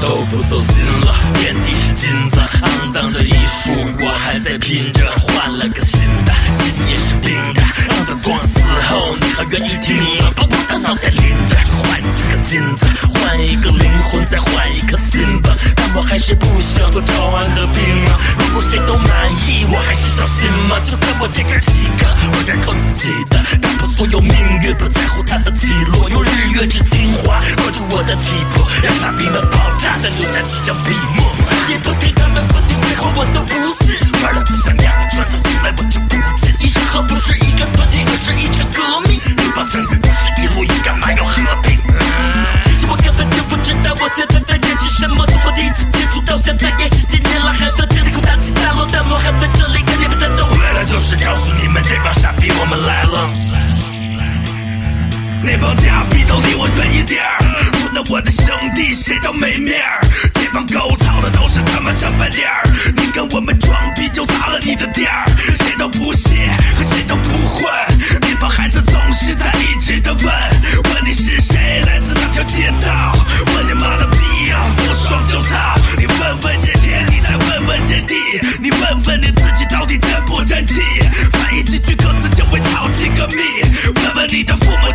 [0.00, 10.30] 都不走心了，遍地是金子，肮脏的艺术我还在拼着，换了个新的，心也是冰的，让它光死后你还愿意听吗？
[10.34, 15.50] 把我的脑袋拎着，去换几个金子，换一个灵魂，再换一颗心吧。
[15.76, 18.18] 但我还是不想做招安的兵啊！
[18.38, 20.78] 如果谁都满意，我还是小心吗？
[20.80, 24.32] 就跟我这哥几个，我这靠自己的，打破所有命
[24.62, 29.40] 运，不在乎它的起落，用日月之精华握住我的气魄，让傻逼们
[29.80, 31.24] 炸，再留下几张笔墨。
[31.42, 36.54] 死也不听他们不听废话，我都不是玩了不像样的圈子，从来我就不进。
[36.60, 39.20] 一声和不是一个团体，而是一场革命。
[39.38, 41.78] 拥抱参与不是一路一干嘛要和平？
[42.64, 50.44] 其实我根本就不知道我现在在坚持什么，从我第一次接触到现在也是几年了，还在这里哭大起大落，但我还在这里跟你们战斗。
[50.46, 53.28] 为了就是告诉你们这帮傻逼，我们来了。
[55.42, 57.39] 那帮假逼都离我远一点儿，
[58.10, 58.44] 我的兄
[58.74, 60.00] 弟谁都没面儿。
[60.34, 66.28] 这帮狗操的都是他妈小白脸儿，你跟我们装逼就砸了你的店儿，谁都不屑
[66.76, 67.64] 和谁都不混。
[68.20, 73.16] 那帮孩子总是在一直的问，问你是谁，来自哪条街道？
[73.54, 75.78] 问你妈的逼啊，不爽就操！
[75.96, 78.16] 你问问这天，你再问问这地，
[78.60, 80.74] 你问问你自己到底争不争气？
[81.30, 83.36] 翻译几句歌词就会操几个蜜，
[84.02, 84.89] 问问你的父母？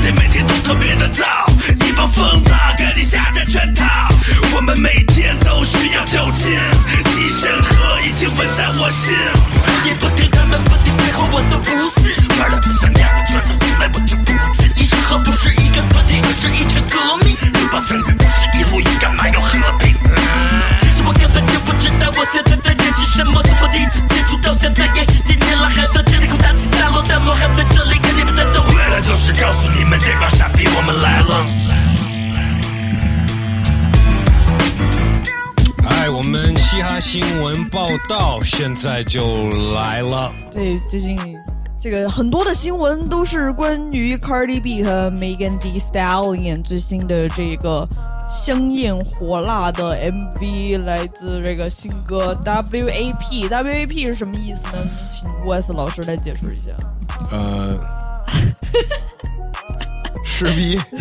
[0.00, 1.24] 得每天都特别的燥，
[1.86, 3.84] 一帮疯子给你下着圈套，
[4.54, 6.52] 我们每天都需要酒精，
[7.18, 9.14] 一身喝已经吻在我心。
[9.58, 11.99] 所以不听他们不听废话，我都不是
[30.12, 31.46] 这帮傻逼，我们来了。
[35.88, 40.32] 哎，我们嘻哈新闻报道现在就来了。
[40.50, 41.16] 对，最近
[41.80, 47.86] 这个很多的新闻都是关于 Cardi B 和 Megan Thee Stallion 最新的这个
[48.28, 53.48] 香艳火辣的 MV，来自这个新歌 WAP。
[53.48, 54.78] WAP 是什么意思呢？
[55.08, 56.70] 请 Wes 老师来解释一下。
[57.30, 57.78] 呃，
[60.46, 60.78] 是逼，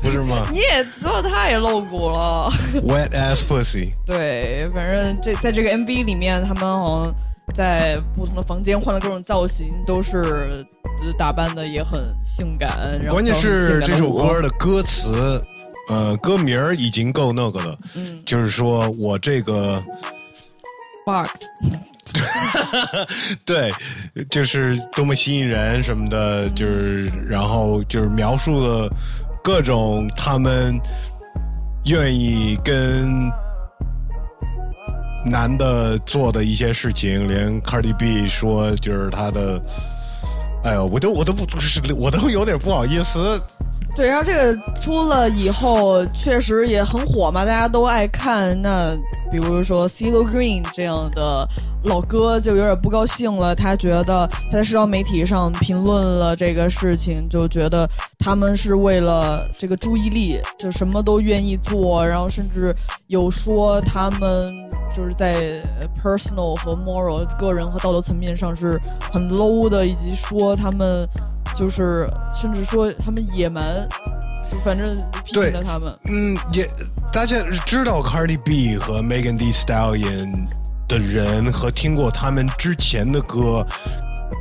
[0.00, 2.50] 不是吗你也知道太露骨了。
[2.86, 3.92] ？Wet ass pussy。
[4.06, 7.14] 对，反正这在这个 MV 里面，他们好像
[7.54, 15.42] 在不同的房间换了各种造型，都是呃打扮的也很性感，然后关键是这首歌的歌词，
[15.90, 19.82] 呃，歌名儿已经够那个了，嗯就是说我这个
[21.04, 21.30] box，
[23.46, 23.72] 对，
[24.30, 28.92] 就是多么吸引人什么的，就是然后就是描述了
[29.42, 30.78] 各种他们
[31.86, 33.30] 愿意跟
[35.24, 39.62] 男的做的一些事情，连 Cardi B 说就是他的，
[40.64, 43.40] 哎呦，我都我都不是我都有点不好意思。
[44.00, 48.58] 对，然后这个出了以后，确实也很火嘛，大家都爱看。
[48.62, 48.96] 那
[49.30, 51.46] 比如说 c e l o Green 这样的
[51.84, 57.86] 老哥就有点不高兴了，他觉得他在社交媒体上评论了这个事情，就觉得
[58.18, 62.74] 他们是为了这个注意力，就什么都愿意做，然后甚至
[63.08, 64.50] 有说他们
[64.96, 65.62] 就是在
[66.02, 68.80] personal 和 moral 个人和道德层面上是
[69.12, 71.06] 很 low 的，以及说他们
[71.60, 73.86] 就是甚至说他们野蛮，
[74.50, 75.94] 就反正批评了他们。
[76.06, 76.66] 嗯，也
[77.12, 80.48] 大家知道 Cardi B 和 Megan Thee Stallion
[80.88, 83.62] 的人和听过他们之前的歌，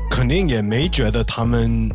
[0.10, 1.90] 肯定也没觉得他们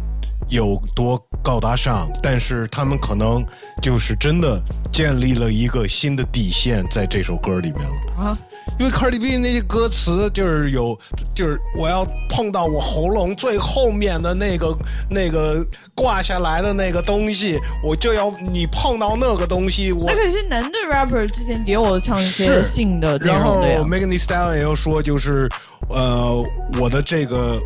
[0.48, 3.44] 有多高大上，但是他们可能
[3.82, 4.60] 就是真的
[4.92, 8.24] 建立了一个新的底线在这首歌里面了。
[8.24, 8.38] 啊，
[8.78, 10.98] 因为 Cardi B 那些歌词就是有，
[11.34, 14.76] 就是我要碰到我喉咙最后面的那个
[15.10, 23.80] 那个挂下来的那个东西，我就要你碰到那个东西，我那可是男的 rapper 之前也有唱一些性的内然后容的呀。
[23.80, 25.48] Megan Thee Stallion 又说，就是
[25.88, 26.42] 呃，
[26.80, 27.60] 我的这个，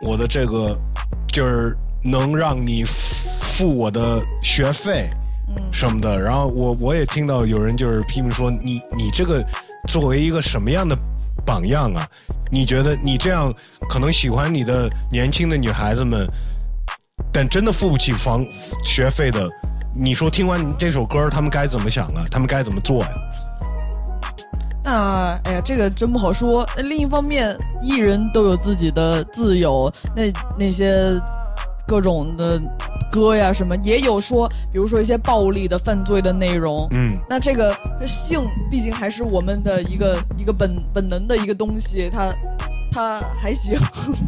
[0.00, 0.76] 我的这个，
[1.32, 5.08] 就是能让你付我的学费
[5.72, 6.18] 什么的。
[6.18, 9.44] 然后我我也听到有人就是批评说，你你这个
[9.88, 10.96] 作为一个什么样的
[11.44, 12.06] 榜样啊？
[12.50, 13.52] 你觉得你这样
[13.88, 16.28] 可能喜欢你的年轻的女孩子们，
[17.32, 18.44] 但真的付不起房
[18.84, 19.48] 学费的，
[19.94, 22.26] 你说听完这首歌，他们该怎么想啊？
[22.30, 23.08] 他们该怎么做呀？
[24.84, 26.68] 那哎呀，这个真不好说。
[26.76, 31.18] 那另一方面，艺人都有自己的自由，那那些
[31.92, 32.58] 各种的
[33.10, 36.88] 歌呀什么，也有说，比如说一些暴力的犯罪的内容。
[36.92, 42.34] 嗯，那这个这性毕竟还是我们的一个一个本本能的一个东西，它
[42.92, 43.78] 它还行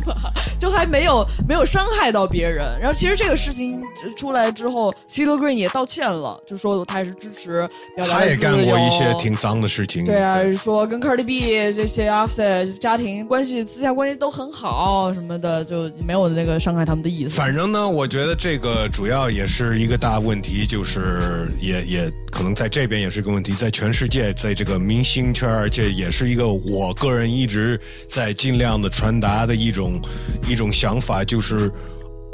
[0.06, 2.64] 吧， 就还没有没有伤害到别人。
[2.80, 3.82] 然后其实这个事情
[4.16, 8.36] 出来之后 c e l o Green 也道歉了，就说他也是支持表达他也。
[8.44, 10.04] 干过一些挺脏的事情。
[10.04, 17.30] 对啊，说跟 Cardi B 这些 Offset 家庭关系、私下关系都很好什么的，就没有那个伤害他们的意思。
[17.30, 30.00] 反正呢，我觉得这个主要也是一个大问题，就是也也可能在这边也是个问题，在全世界，在这个明星圈，而且也是一个我个人一直在尽量的传达的一种
[30.48, 31.68] 一种想法，就是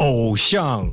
[0.00, 0.86] 偶像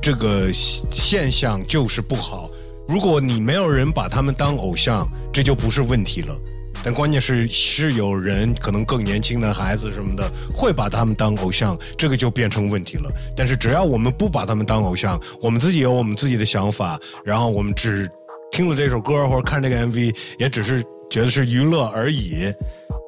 [0.00, 2.50] 这个现象就是不好。
[2.88, 6.34] 如果你没有人把他们当偶像，这就不是问题了。
[6.82, 13.10] 但关键是是有人可能更年轻的孩子什么的会把他们当偶像，这个就变成问题了。
[13.36, 18.10] 但是只要我们不把他们当偶像，我们自己有我们自己的想法，然后我们只
[18.50, 22.50] 听了这首歌或者看这个 MV，也只是觉得是娱乐而已，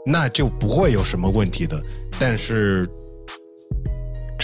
[0.05, 1.83] 那就不会有什么问题的。
[2.19, 2.89] 但是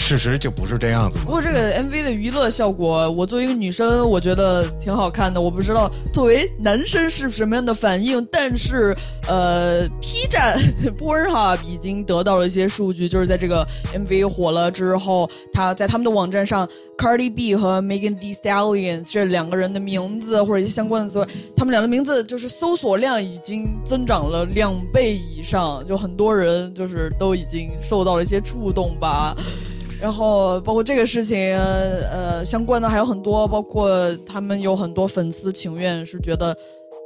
[0.07, 1.19] 事实就不是这样子。
[1.25, 5.41] 不过这个 MV 的娱乐效果，我作为一个女生，我觉得挺好看的。
[5.41, 8.95] 我不知道作为男生是什么样的反应，但是
[9.27, 10.57] 呃，P 站
[10.97, 16.65] Pornhub 已经得到了一些数据，就是在这个 MV 火了之后，他在他们的网站上
[16.97, 29.35] ，Cardi B 和 Megan Thee Stallion 这两个人的名字或者一些相关的词汇，他们俩的名字就是搜索量已经增长了两倍以上，就很多人就是都已经受到了一些触动吧。
[29.99, 33.89] 然后包括这个事情，呃，相关的还有很多，包括
[34.25, 36.55] 他们有很多粉丝情愿是觉得，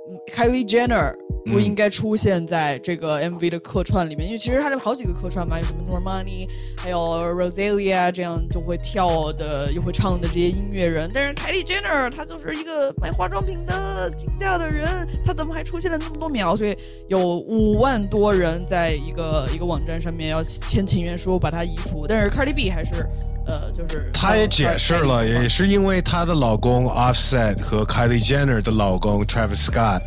[0.09, 14.87] 嗯，Kylie Jenner 不应该出现在这个 MV 的客串里面，因为其实它有好几个客串嘛，有什么 Normani，还有 Rosalia 这样就会跳的又会唱的这些音乐人，但是 Kylie Jenner 她就是一个卖化妆品的竞价的人，
[15.25, 16.55] 她怎么还出现了那么多秒？
[16.55, 16.77] 所以
[17.07, 23.07] 有五万多人在一个一个网站上面要签请愿书把她移除，但是 Cardi B 还是
[23.47, 30.01] 呃就是她也解释了，也是因为她的老公 Offset 和 Kylie Jenner 的老公 Travis Scott，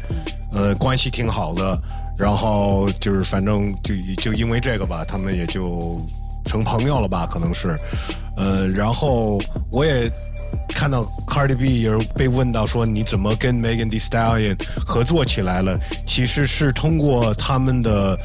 [0.54, 1.78] 呃，关系挺好的。
[2.16, 6.00] 然后就是反正就就因为这个吧，他们也就
[6.44, 7.76] 成朋友了吧，可能是。
[8.36, 9.40] 呃，然后
[9.72, 10.08] 我也
[10.68, 14.56] 看到 Cardi B 也是被问到说你怎么跟 Megan Thee Stallion
[14.86, 15.76] 合作起来了？
[16.06, 18.16] 其实是通过他们的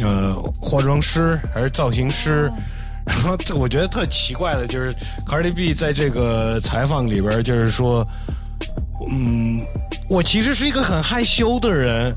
[0.00, 2.48] 呃化妆师还是造型师。
[3.06, 4.94] 然后这我觉得特奇怪的就是
[5.26, 8.06] Cardi B 在这个采访里边就是说，
[9.10, 9.60] 嗯，
[10.08, 12.14] 我其实是一个很害羞的人，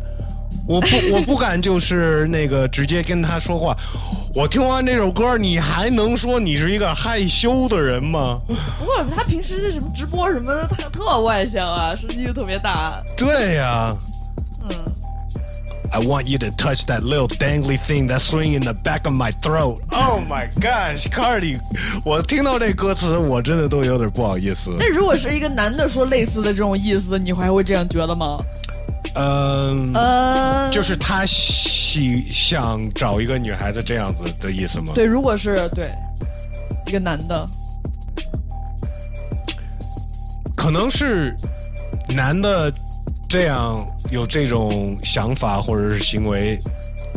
[0.68, 3.76] 我不 我不敢就是那个直接跟他说话。
[4.36, 8.42] 我听完这首歌，你还能说你是一个害羞的人吗？
[8.80, 13.00] 不过他平时什么直播什么的，他特外向啊，声音又特别大。
[13.16, 13.96] 对呀、
[14.68, 14.76] 嗯，
[15.93, 19.33] I want you to touch that little dangly thing that's swinging in the back of my
[19.41, 19.81] throat.
[19.91, 21.59] Oh my gosh, Cardi！
[22.05, 24.77] 我听到这歌词，我真的都有点不好意思。
[24.79, 28.39] 那如果是一个男的说类似的这种意思，你还会这样觉得吗？
[29.15, 34.93] 嗯，呃，就是他喜想找一个女孩子这样子的意思吗？
[34.95, 35.91] 对，如果是对
[36.87, 37.49] 一个男的，
[40.55, 41.35] 可能是
[42.15, 42.71] 男的
[43.34, 46.56] 这样有这种想法或者是行为，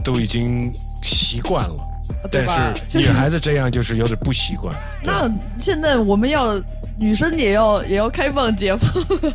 [0.03, 1.75] 都已经习惯了。
[2.33, 4.75] 但是女孩子这样就是有点不习惯。
[5.05, 6.59] 那现在我们要
[6.99, 8.91] 女生也要也要开放解放，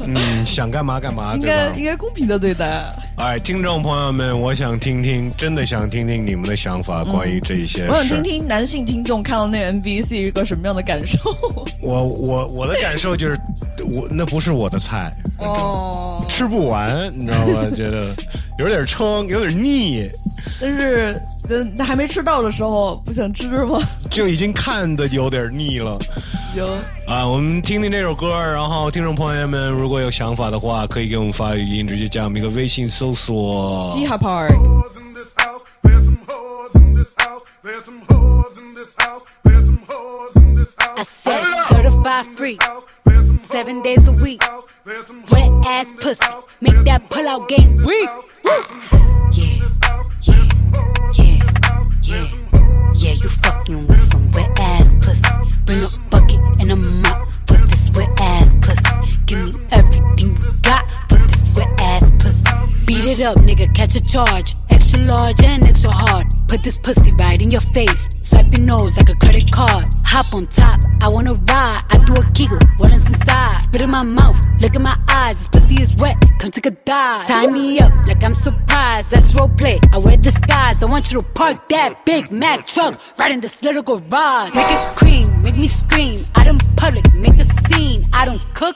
[0.07, 1.41] 嗯，想干嘛干嘛， 应？
[1.43, 2.83] 该应该公平的对待。
[3.17, 8.07] 哎，听众朋友们，我想听听，真的想听听你们的想法，关于这一些我想。
[8.07, 11.19] 听听男性听众看到那 NBC 是一个什么样的感受。
[11.83, 13.39] 我我我的感受就是，
[13.93, 17.69] 我那不是我的菜，哦，吃不完，你知道吗？
[17.75, 18.15] 觉得
[18.57, 20.09] 有点撑，有点腻，
[20.61, 21.21] 但是
[21.75, 23.79] 那还没吃到的时候不想吃吗？
[24.09, 25.99] 就已经看的有点腻了。
[26.55, 26.67] 有
[27.07, 33.89] 啊，我们听听这首歌，然后听众朋友们如果有想法的话，可以给我们发语音，直接加我们一个微信搜索。
[33.93, 34.57] 嘻哈 Park。
[40.97, 42.57] I said certified free,
[43.37, 44.43] seven days a week.
[44.85, 46.25] Wet ass pussy,
[46.61, 48.09] make that pull out game weak.
[48.45, 48.63] Yeah,
[49.33, 49.69] yeah,
[50.23, 51.41] yeah,
[52.03, 52.31] yeah.
[52.93, 55.23] Yeah, you fucking with some wet ass pussy.
[55.65, 59.17] Bring a bucket and a mop for this wet ass pussy.
[59.25, 59.60] Give me
[63.01, 64.53] Beat it up, nigga, catch a charge.
[64.69, 66.27] Extra large and extra hard.
[66.47, 68.07] Put this pussy right in your face.
[68.21, 69.85] Swipe your nose like a credit card.
[70.05, 71.81] Hop on top, I wanna ride.
[71.89, 73.57] I do a giggle, what is inside?
[73.61, 75.39] Spit in my mouth, look in my eyes.
[75.39, 77.25] This pussy is wet, come take a dive.
[77.25, 79.09] Tie me up like I'm surprised.
[79.09, 79.79] That's roleplay.
[79.91, 80.83] I wear disguise.
[80.83, 84.53] I want you to park that Big Mac truck right in this little garage.
[84.53, 86.23] Make it cream, make me scream.
[86.35, 88.07] Out in public, make the scene.
[88.13, 88.75] I don't cook.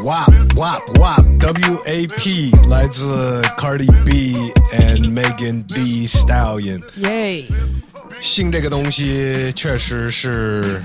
[0.00, 0.26] WAP
[0.56, 4.34] WAP WAP W A P 来自 Cardi B
[4.72, 6.80] and Megan D Stallion。
[6.96, 7.44] 耶！
[8.20, 10.82] 性这个东西确实是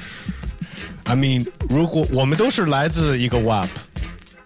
[1.06, 3.68] ，I mean，如果我们都是来自一个 WAP，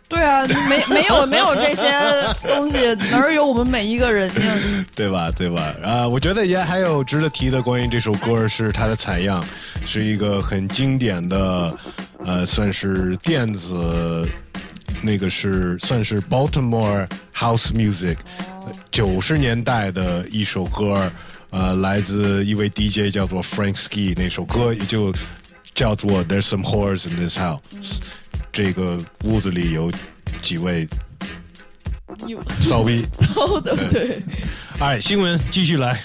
[0.08, 1.92] 对啊，没 没有没有这些
[2.48, 4.86] 东西，哪儿有我们每一个人呢？
[4.96, 5.32] 对吧？
[5.36, 5.74] 对吧？
[5.84, 9.44] 啊，我觉得也还有值得提的，关于这首歌是它的采样，
[9.86, 11.78] 是一个很经典的，
[12.26, 14.28] 呃，算是电子
[15.02, 18.18] 那个是算是 Baltimore House Music，
[18.92, 21.12] 九十年代的一首歌，
[21.50, 25.14] 呃，来自一位 DJ 叫做 Frank Ski，那首歌也就
[25.74, 28.00] 叫做 There's some whores in this house，
[28.52, 29.92] 这个屋子里有
[30.42, 30.88] 几位
[32.28, 33.06] 有骚逼。
[33.36, 34.22] 骚的对。
[34.80, 36.02] 哎，新闻继续来。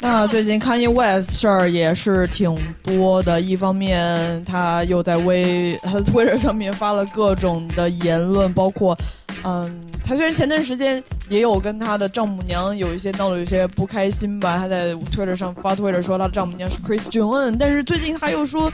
[0.02, 8.96] 那最近 Kanye West 事儿也是挺多的，一方面他又在微他的 Twitter 上面发了各种的言论，包括，
[9.44, 18.72] 嗯，他虽然前段时间也有跟他的丈母娘有一些闹得有些不开心吧，他在 Twitter 上发 Twitter 说他丈母娘是 Chris j o n e 但是最近他又说。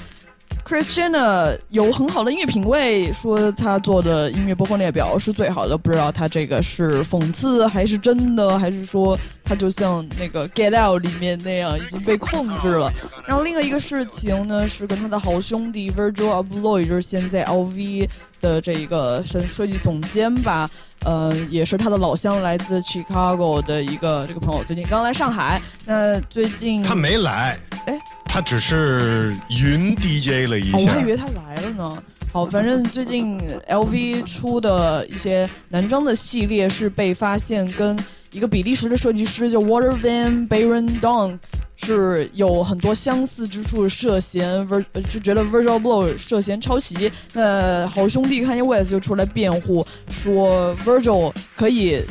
[0.66, 5.78] Chris Jenner 有很好的音乐品味，说他做的音乐播放列表是最好的。
[5.78, 12.92] 不知道他这个是讽刺还是真的，还是说他就像那个《Get Out》里面那样已经被控制了。
[13.28, 18.08] 然后另外一个事情呢，是跟他的好兄弟 Virgil Abloh，也就是现在 LV
[18.40, 20.68] 的这一个设设计总监吧，
[21.06, 25.62] 呃，也是他的老乡，来自 Chicago 的一个这个朋友，最近刚来上海。
[25.84, 27.96] 那最近他没来，哎。
[28.24, 32.02] 他只是云 DJ 了一下，我还以为他来了呢。
[32.32, 37.96] 好，反正最近 LV 出的一些男装的系列是被发现跟
[38.32, 41.38] 一个比利时的设计师叫 Water Van Baron Don，
[41.76, 47.10] 是有很多相似之处，涉嫌 Vir 就觉得 Virgil Blow 涉嫌抄袭。
[47.32, 52.02] 那好兄弟 Kanye West 就出来辩护，说 Virgil 可以。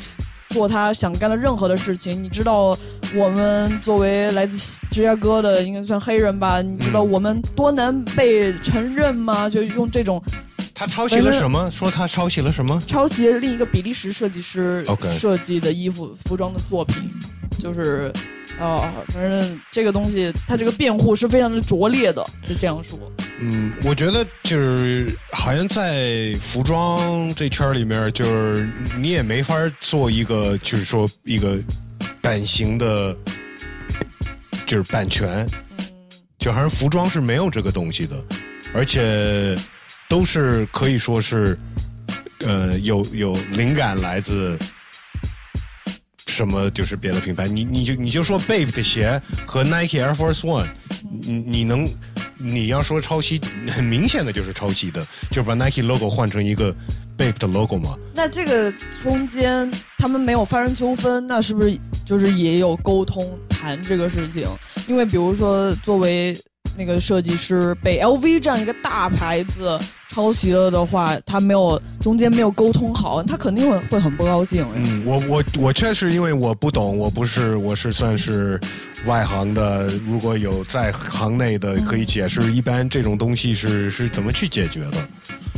[0.52, 2.78] 做他想干的任何的事情，你知道，
[3.14, 6.62] 我们作为来自芝加哥的，应该算黑人吧？
[6.62, 9.50] 你知道我们多难被承认吗？
[9.50, 10.22] 就用这种，
[10.76, 11.72] 他抄袭了什么？
[11.72, 12.80] 说他抄袭了什么？
[12.86, 17.10] 抄袭另一个比利时设计师设计的衣服、服装的作品，
[17.58, 18.14] 就是。
[18.58, 22.98] 哦，反正这个东西，他这个辩护是非常的拙劣的，是这样说。
[23.38, 31.58] 嗯，我觉得就是好像在服装这圈里面，就是你也没法做一个，就是说一个
[32.22, 33.14] 版型的，
[34.66, 35.46] 就是版权。
[36.40, 38.16] 就好像服装是没有这个东西的，
[38.74, 39.54] 而且
[40.08, 41.58] 都是可以说是，
[42.46, 44.58] 呃，有有灵感来自。
[46.28, 47.48] 什么就是别的品牌？
[47.48, 50.68] 你你就你就说 Bape 的鞋和 Nike Air Force One，
[51.10, 51.88] 你你能
[52.38, 53.40] 你要说抄袭，
[53.72, 56.76] 很明显的就是抄袭的，就把 Nike logo 换成一个
[57.18, 57.98] Bape 的 logo 嘛。
[58.14, 58.70] 那这个
[59.02, 64.46] 中间他们没有发生纠纷，那是不是就是也有沟通谈这个事情？
[64.90, 66.38] 因为比如说作为
[66.78, 69.80] 那个设计师被 LV 这样一个大牌子。
[70.12, 74.66] 抄袭了的话，他没有中间没有沟通好，他肯定会会很不高兴。
[74.74, 78.58] 嗯，我我我确实因为我不懂，我不是我是算是
[79.08, 85.06] 外行的，如果有在行内的可以解释，一般这种东西是是怎么去解决的？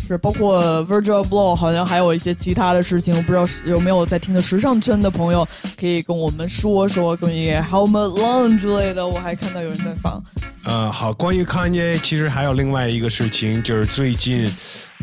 [0.07, 5.47] 是包括 Virgil Abloh，好像还有一些其他的事情，我不知道有没有在听的时尚圈的朋友
[5.79, 9.05] 可以跟我们说说关于 Helmut Long 之类的。
[9.07, 10.23] 我还看到有人在放。
[10.63, 14.49] 呃，好，关于 Kanye，其实还有另外一个事情，就是最近，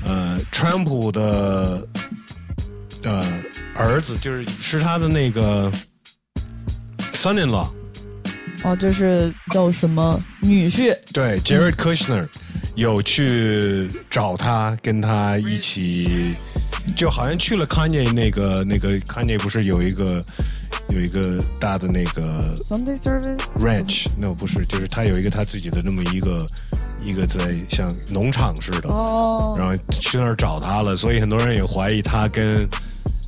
[0.04, 1.86] 呃，川普的
[3.02, 3.22] 呃
[3.74, 5.70] 儿子，就是是他的那个
[7.12, 7.68] son-in-law。
[8.62, 10.96] 哦，就是叫什么女婿？
[11.12, 12.26] 对，Jared Kushner。
[12.74, 16.34] 有去找他，跟他一起，
[16.96, 20.20] 就好像去了 Kanye 那个那个 Kanye 不是有一个
[20.88, 24.06] 有一个大的那个 Sunday Service Ranch？
[24.18, 26.44] 那不是，就是他有一个他自己的那么一个
[27.04, 32.68] 一个在像农场似的，哦，然后去那儿找他了，所以很多人也怀疑他跟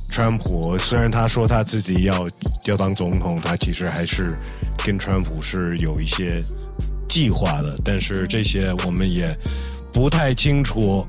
[0.09, 2.27] 川普，虽然他说他自己要
[2.65, 4.37] 要当总统，他其实还是
[4.85, 6.43] 跟川普是有一些。
[7.07, 9.35] 计划的，但是这些我们也
[9.91, 11.05] 不太清楚。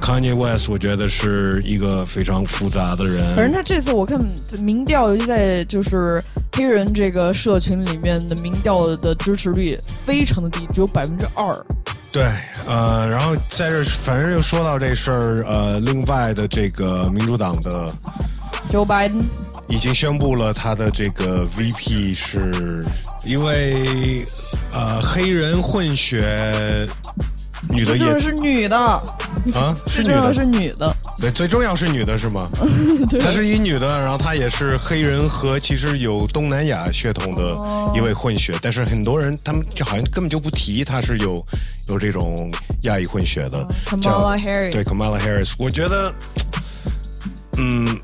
[0.00, 3.34] Kanye West 我觉得是一个非常复杂的人。
[3.34, 4.18] 反正他这次我看
[4.60, 6.22] 民调，尤其在就是
[6.52, 11.52] 黑人这个社群里面的民调的支持率非常的低，只有百分之二。
[12.12, 12.24] 对，
[12.66, 17.92] 呃，然后在这反正又说到这事儿，呃，另外的这个民主党的
[18.70, 19.22] Joe Biden
[19.68, 22.84] 已经宣布了他的这个 VP 是
[23.24, 24.24] 一位。
[24.70, 26.86] 呃，黑人混血
[27.70, 30.94] 女的也是女的啊，是女的，是女的。
[31.18, 32.50] 对，最重要是女的，是吗？
[33.18, 37.52] 她是一女的，然后她也是黑人和其实有东南亚血统的
[37.96, 41.44] 一位混血，但是很多人他们就好像根本就不提她是有
[41.88, 42.52] 有这种
[42.82, 43.66] 亚裔混血的。
[43.86, 46.12] Kamala Harris，对，Kamala Harris，我觉得，
[47.56, 47.98] 嗯，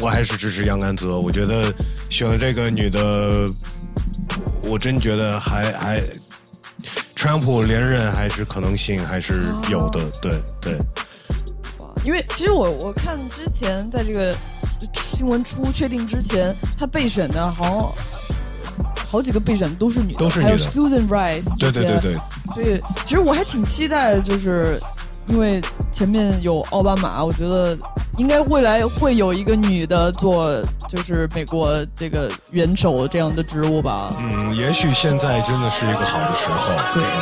[0.00, 1.18] 我还是支持杨甘泽。
[1.18, 1.72] 我觉得
[2.10, 3.46] 选了这个女的。
[4.64, 6.02] 我真觉得还还，
[7.14, 10.78] 川普连任还是可能性还是有的，对对。
[12.04, 14.36] 因为其实我我看之前在这个
[15.16, 22.14] 新闻出确定之前，他备选的好像好几个备选都是女的，还有都是女的 Susan Rice，对对对对，
[22.52, 24.78] 所以其实我还挺期待，就是
[25.28, 25.60] 因为
[25.92, 27.76] 前面有奥巴马，我觉得
[28.16, 30.50] 应该未来会有一个女的做
[30.88, 34.12] 就是美国这个元首这样的职务吧。
[34.18, 36.72] 嗯，也许现在真的是一个好的时候。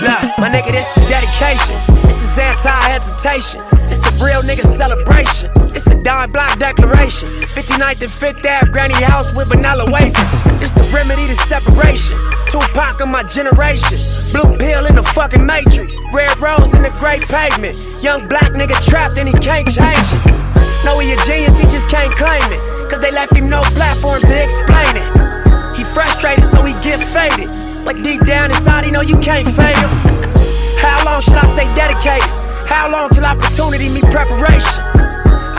[0.00, 1.74] Look, my nigga, this is dedication.
[2.02, 3.60] This is anti-hesitation.
[3.90, 5.50] It's a real nigga celebration.
[5.76, 7.28] It's a dime block declaration.
[7.52, 10.32] 59th and 5th Ave, granny house with vanilla wafers.
[10.64, 12.16] It's the remedy to separation.
[12.48, 14.00] Tupac of my generation.
[14.32, 15.94] Blue pill in the fucking matrix.
[16.14, 17.76] Red rose in the great pavement.
[18.00, 20.24] Young black nigga trapped and he can't change it.
[20.88, 22.60] Know he a genius, he just can't claim it.
[22.88, 25.76] Cause they left him no platforms to explain it.
[25.76, 27.52] He frustrated, so he get faded.
[27.84, 29.92] But deep down inside, he know you can't fade him.
[30.80, 32.32] How long should I stay dedicated?
[32.64, 34.96] How long till opportunity meet preparation?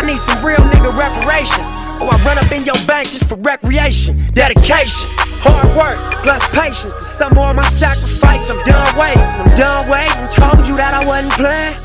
[0.08, 1.68] I need some real nigga reparations.
[2.00, 4.16] Or I run up in your bank just for recreation.
[4.32, 5.10] Dedication,
[5.44, 6.94] hard work, plus patience.
[6.94, 9.22] To some more of my sacrifice, I'm done waiting.
[9.22, 10.28] I'm done waiting.
[10.32, 11.76] Told you that I wasn't playing.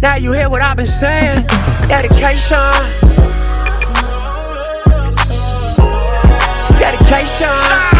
[0.00, 1.44] Now you hear what I've been saying.
[1.88, 2.70] Dedication.
[6.78, 7.50] Dedication.
[7.50, 7.90] Ah!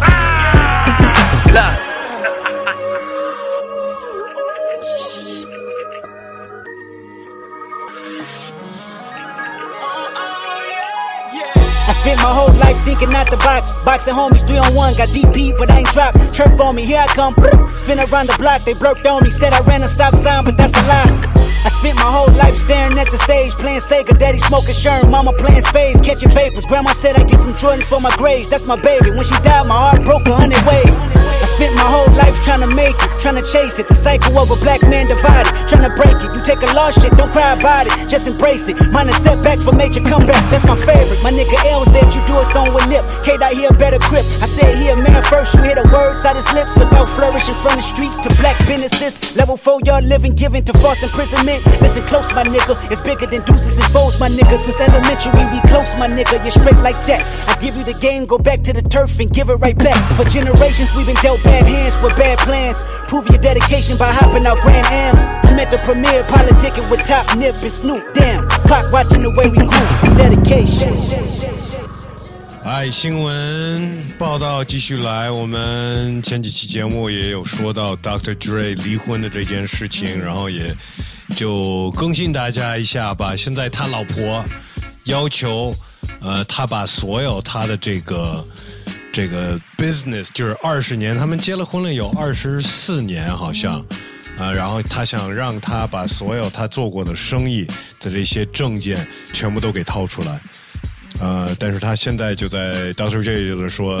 [0.00, 1.52] Ah!
[1.52, 1.87] Look.
[11.98, 13.72] Spent my whole life thinking out the box.
[13.84, 16.34] Boxing homies, three on one, got DP, but I ain't dropped.
[16.34, 17.34] Chirp on me, here I come.
[17.76, 19.30] Spin around the block, they blurted on me.
[19.30, 21.47] Said I ran a stop sign, but that's a lie.
[21.64, 25.32] I spent my whole life staring at the stage, playing Sega, daddy smoking Sherm, mama
[25.32, 26.64] playing spades, catching vapors.
[26.66, 29.10] Grandma said I get some Jordans for my grades, that's my baby.
[29.10, 30.98] When she died, my heart broke a hundred ways.
[31.38, 33.86] I spent my whole life trying to make it, trying to chase it.
[33.86, 36.34] The cycle of a black man divided, trying to break it.
[36.34, 38.74] You take a lost shit, don't cry about it, just embrace it.
[38.90, 41.22] Mine a setback for major comeback, that's my favorite.
[41.22, 43.04] My nigga L said you do a song with Nip.
[43.24, 44.26] K dot here better grip.
[44.42, 47.76] I said here, man, first you hear the words out his lips about flourishing from
[47.76, 49.18] the streets to black businesses.
[49.36, 51.47] Level four, y'all living, giving to false imprisonment.
[51.80, 52.76] Listen close, my nigga.
[52.90, 54.58] It's bigger than deuces and foes, my nigga.
[54.58, 56.42] Since elementary, we close, my nigga.
[56.42, 57.24] You're straight like that.
[57.48, 59.98] I give you the game, go back to the turf and give it right back.
[60.16, 62.82] For generations, we've been dealt bad hands with bad plans.
[63.08, 65.22] Prove your dedication by hopping out Grand Ams.
[65.48, 68.12] I'm at the premiere, politicking with Top Nip and Snoop.
[68.12, 71.47] Damn, Pac watching the way we groove dedication.
[72.64, 75.30] 哎，新闻报道继续来。
[75.30, 78.34] 我们前几期节目也有说到 Dr.
[78.34, 80.74] Dre 离婚的这件事情，然后也
[81.36, 83.34] 就更新大家一下吧。
[83.34, 84.44] 现在他老婆
[85.04, 85.74] 要求，
[86.20, 88.46] 呃，他把所有他的这个
[89.12, 93.84] 这个 business，就是二十年，他们结了婚了有二十四年，好像。
[94.36, 97.64] 啊，然后他想让他把所有他做过的生意
[97.98, 100.38] 的这些证件全部都给掏出来，
[101.20, 104.00] 呃，但是他现在就在 Doctor J 就是说，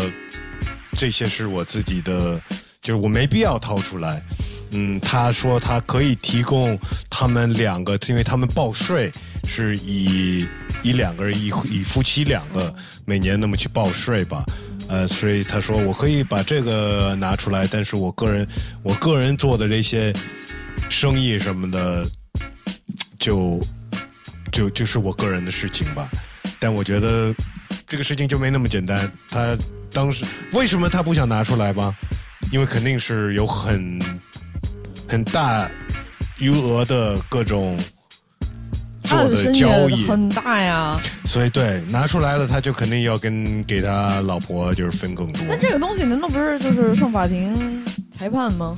[0.92, 2.40] 这些是我自己的，
[2.80, 4.22] 就是我没必要掏出来。
[4.70, 9.10] 嗯，他说他可以提供他们两个，因为他们报税
[9.48, 10.46] 是以
[10.82, 12.72] 以两个人以以夫妻两个
[13.04, 14.44] 每年那么去报税吧。
[14.88, 18.46] 呃，所以他说我可以把这个拿出来，但是我个人
[18.82, 20.12] 我个人做的这些
[20.88, 22.06] 生意什么的，
[23.18, 23.58] 就
[24.52, 26.08] 就就是我个人的事情吧。
[26.60, 27.34] 但我觉得
[27.86, 29.10] 这个事情就没那么简单。
[29.30, 29.56] 他
[29.92, 31.94] 当时为什么他不想拿出来吧？
[32.50, 34.00] 因为肯定是有很
[35.06, 35.70] 很大
[36.38, 37.78] 余额的各种
[39.02, 40.98] 做的交易，很大呀。
[41.26, 45.42] 所以对拿出来了，他就肯定要跟给他老婆就是分更多。
[45.46, 48.74] 但这个东西难道不是就是上法庭裁判吗？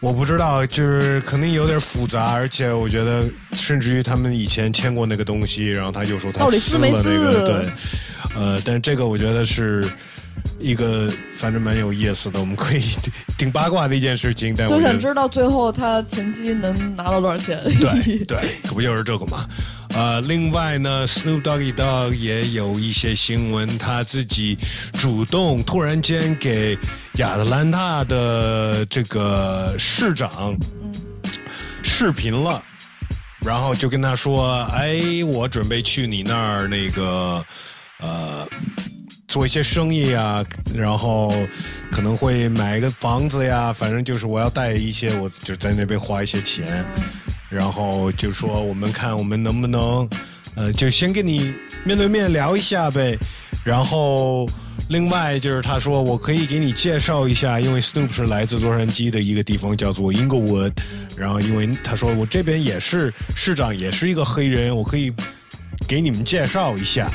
[0.00, 3.22] 我不知道，就是肯定有点复杂，而且我觉得，
[3.52, 7.54] 甚至于他们以前签过那个东西，然后他又说他撕了那个，对，
[8.34, 9.84] 呃，但是这个我觉得是
[10.60, 12.82] 一个反正蛮有意思的，我们可以
[13.38, 17.62] 挺八卦的一件事情，但我就想知道最后他前期能拿到多少钱。
[17.64, 19.46] 对 对，可不就是这个嘛？
[19.94, 24.56] 呃，另外呢，Snoop Doggy Dogg 也有一些新闻，他自己
[24.92, 26.78] 主动突然间给
[27.14, 30.56] 亚特兰大的这个市长
[31.82, 32.62] 视频了，
[33.44, 37.44] 然后就跟他说：“哎，我准备去你那儿那个呃。”
[39.30, 41.32] 做一些生意啊，然后
[41.92, 46.84] 可能会买一个房子呀，反正就是我要带一些，我就在那边花一些钱，
[47.48, 50.08] 然后就说我们看我们能不能，
[50.56, 51.54] 呃，就先跟你
[51.84, 53.16] 面对面聊一下呗，
[53.62, 54.48] 然后
[54.88, 60.72] 另外就是他说我可以给你介绍一下，因为 Snoop 是来自洛杉矶的一个地方叫做 Inglewood，
[61.16, 65.12] 然后因为他说我这边也是市长，也是一个黑人，我可以
[65.86, 67.08] 给你们介绍一下。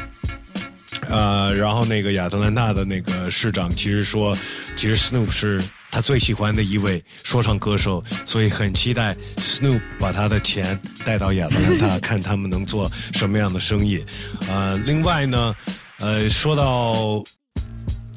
[1.10, 4.38] 呃，然后那个亚特兰大的那个市长其实说，
[4.76, 14.04] 其实 Snoop 是他最喜欢的一位说唱歌手，所以很期待 Snoop 把他的钱带到亚特兰大， 看他们能做什么样的生意。
[14.48, 15.56] 呃，另外呢，
[16.00, 17.24] 呃，说到，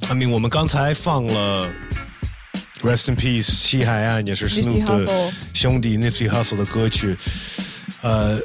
[0.08, 1.70] 阿明，我们刚才放了
[2.82, 7.16] Rest in Peace 西海岸，也是 Snoop 的兄弟 Nipsey Hussle 的歌曲，
[8.02, 8.40] 呃。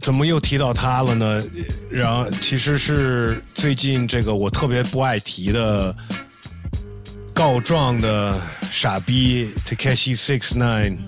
[0.00, 1.42] 怎么又提到他了呢？
[1.90, 5.94] 然后其实是最近这个我特别不爱提的
[7.32, 8.38] 告状的
[8.70, 10.98] 傻逼 Takeshi Six Nine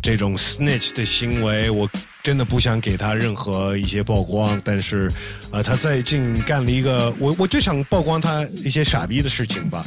[0.00, 1.88] 这种 snitch 的行为，我
[2.22, 4.60] 真的不想给他任何一些曝光。
[4.64, 5.10] 但是，
[5.50, 9.84] 呃，他最近干了一个，我我就想曝光他一些傻逼的事情吧。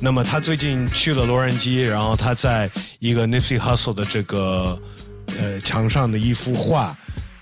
[0.00, 4.78] 那么他最近去了洛杉矶，然后他在一个 Nipsey Hussle 的这个
[5.38, 6.96] 呃墙上的一幅画。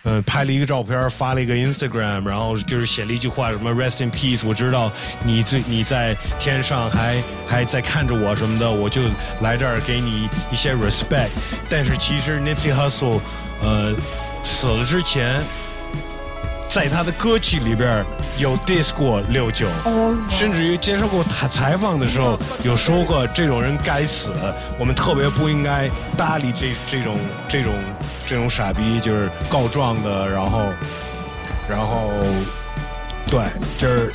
[0.05, 4.47] 嗯，拍了一个照片，发了一个 Instagram，然后就是写了一句话，什么 “Rest in peace”。
[4.47, 4.91] 我知道
[5.23, 9.03] 你最你在天上还还在看着我什么的，我就
[9.43, 11.29] 来这儿给你一些 respect。
[11.69, 13.21] 但是其实 Nipsey Hussle，
[13.61, 13.95] 呃，
[14.43, 15.43] 死了之前，
[16.69, 18.05] 在他的歌曲里边
[18.39, 19.67] 有 diss 过六九，
[20.31, 24.33] 甚至于接受过他采访的时候有说过这种人该死，
[24.79, 27.19] 我们特别不应该搭理这这种
[27.49, 27.75] 这种。
[28.29, 30.61] 这种傻逼就是告状的，然后，
[31.67, 32.11] 然后，
[33.31, 33.41] 对，
[33.79, 34.13] 就是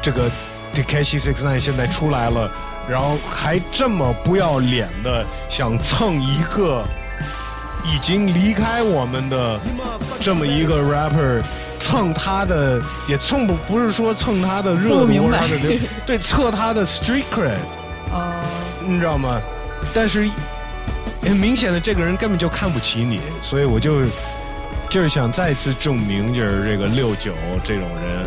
[0.00, 0.30] 这个
[0.72, 2.50] d k a s h Six Nine 现在出来了，
[2.88, 6.82] 然后还这么不要脸的想蹭一个
[7.84, 9.60] 已经离开我们的
[10.20, 11.42] 这么一个 rapper，
[11.78, 15.58] 蹭他的也蹭不不是说蹭他的热度，他的
[16.06, 17.58] 对蹭他的 street cred，
[18.10, 18.40] 啊，
[18.80, 19.38] 你知道吗？
[19.92, 20.30] 但是。
[21.24, 24.02] 很明显的，这个人根本就看不起你，所以我就
[24.90, 27.32] 就是想再次证明，就是这个六九
[27.64, 28.26] 这种人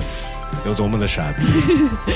[0.65, 1.45] 有多么的傻逼。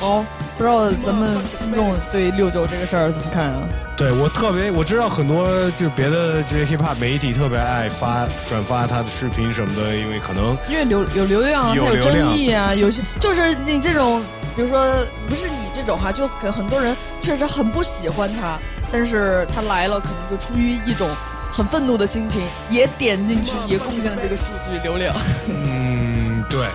[0.00, 0.24] 哦，
[0.56, 3.62] 不知道咱们听众对六九这个事儿怎么看啊？
[3.96, 14.22] 对我特别，我知道很多就是别的这些 hiphop 媒体特别爱发转发他的视频什么的，因为可能因为流有流量啊，他有争议啊，有些就是你这种，
[14.56, 14.94] 比如说
[15.28, 18.58] 不是你这种哈，就可很多人确实很不喜欢他。
[18.96, 21.10] 但是他来了，可能就出于一种
[21.50, 25.12] 很愤怒的心情，也点进去，也贡献了这个数据流量。
[25.48, 26.68] 嗯，对，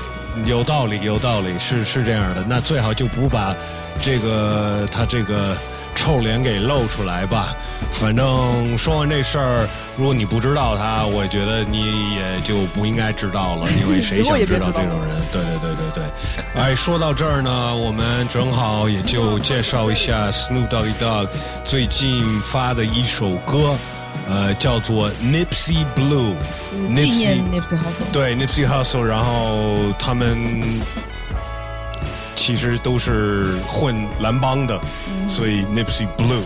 [0.46, 2.44] 有道理，有道理，是是这样的。
[2.46, 3.56] 那最好就不把
[4.02, 5.56] 这个他这个
[6.00, 7.54] 臭脸给露出来吧。
[7.92, 15.22] 反正说完这事儿，如果你不知道他，我觉得你也就不应该知道了， 因为谁想知道这种人？
[15.30, 16.04] 对对对对对。
[16.56, 21.28] 哎，说到这儿呢，我们正好也就介绍一下 Snoop Doggy Dogg
[21.66, 23.76] 最近发的一首歌，
[24.30, 26.36] 呃，叫做 Nipsey Blue，
[26.96, 28.12] 纪念 Nipsey Hussle。
[28.14, 30.38] 对 Nipsey Hussle，然后他们
[32.40, 34.80] 其实都是混蓝帮的，
[35.28, 36.42] 所以 Nipsey Blue。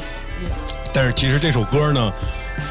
[0.92, 2.12] 但是其实这首歌呢，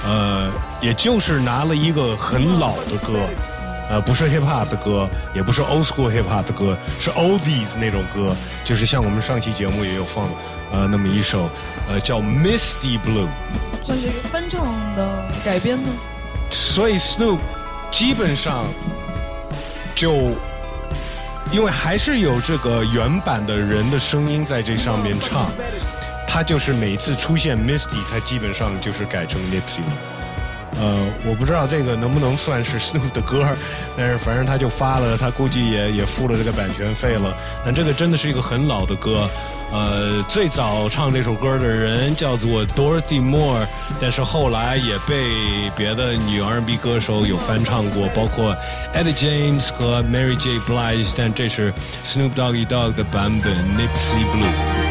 [0.04, 0.50] 呃，
[0.80, 3.12] 也就是拿了一个很老的歌，
[3.88, 10.28] 呃，不是 hip hop 的歌，也不是 old school hip hop 的歌，是 oldies 那种歌，就是像我们上期节目也有放，
[10.72, 11.48] 呃，那么一首，
[11.88, 13.28] 呃，叫 Misty Blue，
[13.84, 14.66] 算是一个翻唱
[14.96, 15.88] 的改编呢。
[16.50, 17.38] 所以 Snoop
[17.92, 18.66] 基本上
[19.94, 20.32] 就
[21.50, 25.46] 因为还是有这个原版的人的声音在这上面唱。
[26.26, 29.92] 他就是每次出现 Misty，他基本上就是改成 Nipsey 了。
[30.80, 33.46] 呃，我不知道这个能不能算是 Snoop 的歌，
[33.94, 37.36] 但是反正他就发了，他估计也也付了这个版权费了。
[37.62, 39.28] 但这个真的是一个很老的歌，
[39.72, 43.66] 呃，最早唱这首歌的人叫做 Dorothy Moore，
[43.98, 48.54] 但是后来也被别的女 R&B 歌手有翻唱过，包括
[48.94, 50.58] Eddie James 和 Mary J.
[50.60, 51.72] Blige，但这是
[52.04, 54.81] Snoop Doggy Dogg 的版本 Nipsey Blue。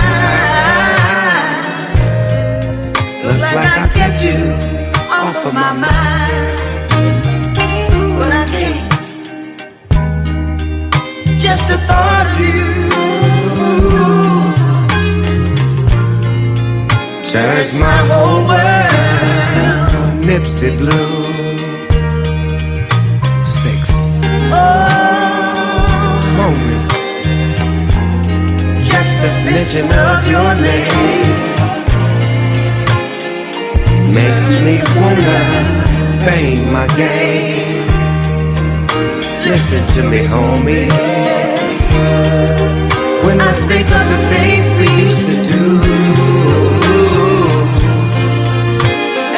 [3.24, 4.40] Looks like I get you
[5.10, 6.98] off of my mind,
[8.16, 9.04] but I can't.
[11.40, 12.62] Just the thought of you
[17.30, 21.31] turns my whole world Nipsey blue.
[29.22, 31.38] The mention of your name
[34.16, 35.40] makes me wanna
[36.24, 37.86] bang my game.
[39.50, 40.88] Listen to me, homie.
[43.24, 45.66] When I think of the things we used to do,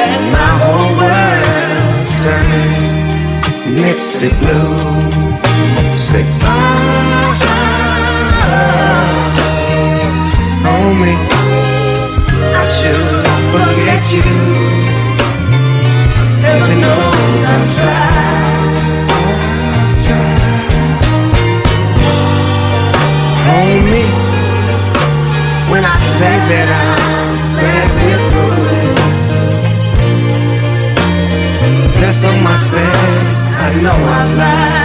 [0.07, 2.89] and my whole world turns
[3.79, 5.25] Nipsey blue.
[6.09, 7.44] Six ah,
[10.95, 11.17] homie,
[12.61, 14.23] I should forget you.
[16.45, 18.25] Heaven knows I've tried.
[23.45, 24.07] I've
[25.71, 28.65] when I say that I'm glad we're through,
[31.99, 33.25] that's on myself.
[33.57, 34.84] I know I've lied.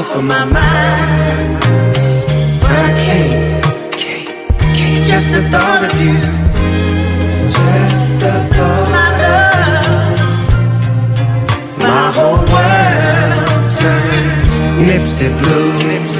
[0.00, 1.60] Off of my mind.
[2.62, 3.52] But I can't,
[4.00, 4.28] can't,
[4.76, 5.04] can't.
[5.10, 6.16] Just the thought of you.
[7.58, 9.40] Just the thought of you.
[11.90, 14.50] My whole world turns
[14.86, 16.19] Nipsey blue.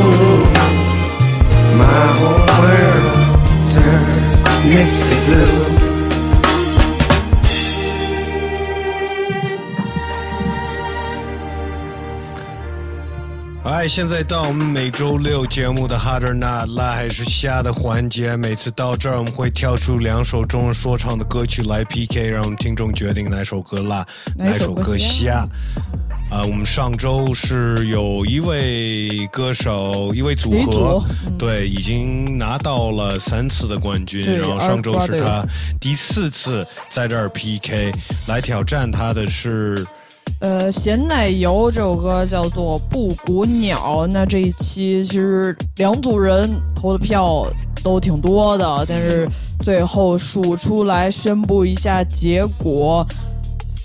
[4.63, 5.81] Nipsey blue.
[13.63, 18.35] 哎，现在到我们每周六节目的 Harder Not 拉还是瞎的环节。
[18.35, 24.05] 每次到这儿，我们会跳出两首中文说唱的歌曲来 PK，让我们听众决定哪首歌辣，
[24.35, 25.47] 哪哪首首歌歌瞎瞎。
[26.31, 31.03] 啊、我们上周是有一位歌手，一位组合组，
[31.37, 35.45] 对，已经拿到了三次的冠军，然后上周是他
[35.77, 37.91] 第四次在这儿 PK，
[38.29, 39.85] 来挑战他的是
[40.39, 44.05] 呃，咸奶油这首歌叫做《布谷鸟》。
[44.07, 47.45] 那这一期其实两组人投的票
[47.83, 49.27] 都挺多的，但是
[49.61, 53.05] 最后数出来宣布一下结果，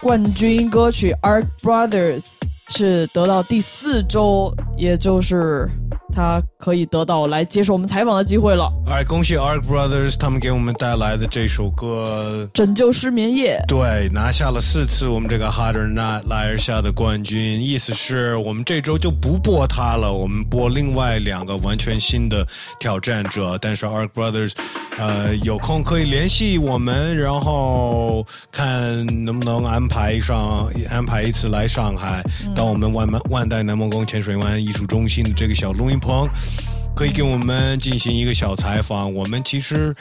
[0.03, 2.20] 冠军歌曲《Ark Brothers》
[2.68, 5.68] 是得到第四周，也就是
[6.12, 8.68] 他可以得到来接受我们采访的机会了。
[8.88, 12.48] 哎，恭喜 Ark Brothers 他们给我们带来的这首歌。
[12.52, 22.44] 拯救失眠夜，对，拿下了四次我们这个 Harder Not 来而下的冠军，意思是我们这周就不播他了，我们播另外两个完全新的
[22.80, 23.56] 挑战者。
[23.62, 24.50] 但是 Ark Brothers，
[24.98, 32.24] 呃，有空可以联系我们，然后看能不能安排上安排一次来上海，
[32.56, 36.28] 到我们万万代南梦宫潜水湾艺术中心的这个小录音棚。
[36.97, 39.12] 可以给我们进行一个小采访。
[39.12, 39.94] 我们其实，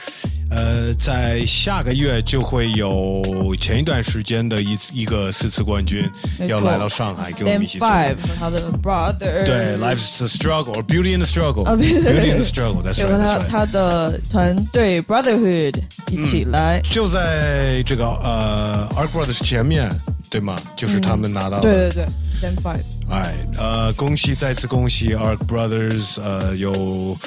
[0.50, 6.10] 呃，在下个月就会有前一段时间的一一个四次冠军
[6.48, 7.86] 要来到上海，跟我们一起做。
[7.86, 13.40] Five 和他的 brother，对，Life's the struggle or beauty in the struggle，啊，beauty in the struggle，that's 有和他。
[13.40, 15.76] 他的团队 Brotherhood
[16.10, 16.82] 一起来。
[16.90, 19.90] 就在这个呃 Ark Brothers 前面，
[20.30, 20.56] 对吗？
[20.76, 21.62] 就是他们拿到的。
[21.62, 22.06] 对对对
[22.42, 22.84] ，Then Five。
[23.10, 27.18] 哎，呃，恭喜，再次恭喜 Ark Brothers，呃，有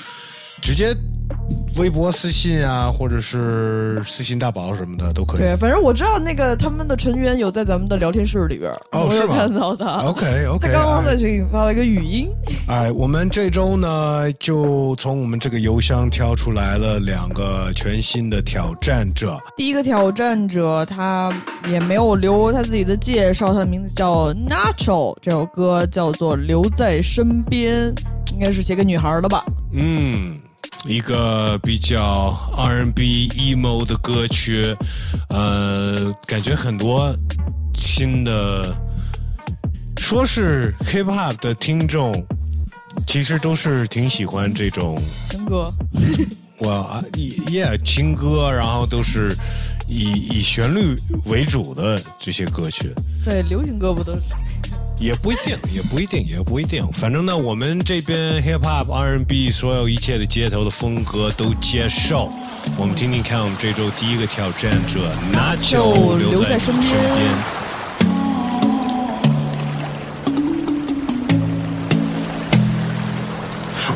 [0.60, 0.94] 直接
[1.76, 5.40] 微博私信啊，或者是私信大宝什么的都可以。
[5.40, 9.86] 对，反正我知道那个他们的成员有在咱们的聊天室里边，我有哦是吗看到他。
[10.08, 12.28] OK，OK， 他刚刚在群里发了一个语音。
[12.66, 19.38] 哎，我们这周呢，就从我们这个邮箱挑出来了两个全新的挑战者。
[19.56, 21.32] 第一个挑战者他
[21.70, 27.94] 也没有留他自己的介绍，他的名字叫 Nacho，这首歌叫做《留在身边》。
[28.34, 29.42] 应该是写给女孩的吧？
[29.72, 30.38] 嗯，
[30.84, 34.76] 一个比较 R&B emo 的歌曲，
[35.28, 37.14] 呃，感觉很多
[37.74, 38.74] 新的，
[39.96, 42.12] 说是 hip hop 的听众，
[43.06, 45.00] 其实都是挺喜欢这种
[45.30, 45.72] 情歌。
[46.58, 49.36] 我啊，yeah，情歌，然后都是
[49.88, 52.92] 以以旋律为主的这些歌曲。
[53.24, 54.34] 对，流行歌不都是？
[55.00, 56.86] 也不一定，也不一定，也不一定。
[56.92, 62.28] 反正呢，我们这边 hip hop、R&B 所有一切的街头的风格都接受。
[62.76, 66.92] 我们听听看，我们这周第一个挑战者那就留在身边。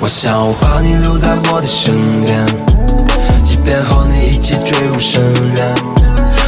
[0.01, 2.47] 我想把你留在我的身边，
[3.45, 5.21] 即便和你一起坠入深
[5.57, 5.75] 渊，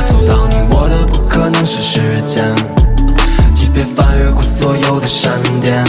[0.06, 2.54] 阻挡你我的不可能是时间。
[3.74, 5.84] 别翻越过所有的闪电，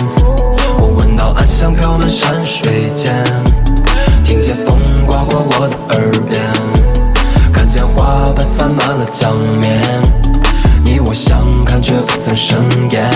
[0.80, 3.24] 我闻到暗香飘满山水间，
[4.24, 6.42] 听见风刮过我的耳边，
[7.54, 10.02] 看见花瓣散满了江面，
[10.84, 12.58] 你我相看却不曾生
[12.90, 13.08] 厌。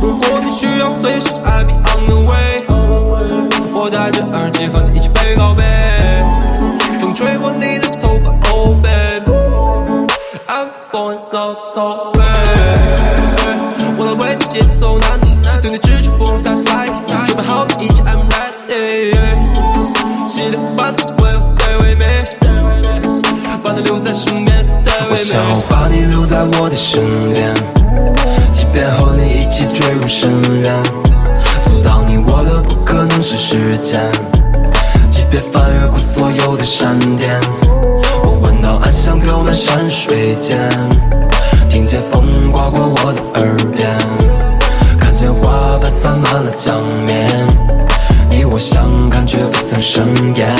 [0.00, 2.64] 如果你需要随时 I be on the way，
[3.74, 5.64] 我戴着耳机和你一起背靠背，
[7.00, 12.09] 风吹过你的头发，Oh baby，I'm born love so。
[14.50, 16.90] 节奏难题，对你只求不能再猜疑。
[17.24, 19.12] 准备好了一切，I'm ready。
[20.26, 22.04] 记得反对，Will stay with me。
[23.62, 25.12] 把你留在身边，stay with me。
[25.12, 27.00] 我想把你留在我的身
[27.32, 27.54] 边，
[28.50, 30.28] 即便和你一起坠入深
[30.64, 30.82] 渊，
[31.62, 34.00] 阻挡你我的不可能是时间。
[35.08, 37.40] 即便翻越过所有的闪电，
[38.24, 40.58] 我闻到暗香飘满山水间，
[41.80, 43.88] 听见风刮过我的耳边，
[44.98, 46.76] 看见花瓣散满了江
[47.06, 47.26] 面，
[48.28, 50.06] 你我相看却不曾生
[50.36, 50.54] 厌。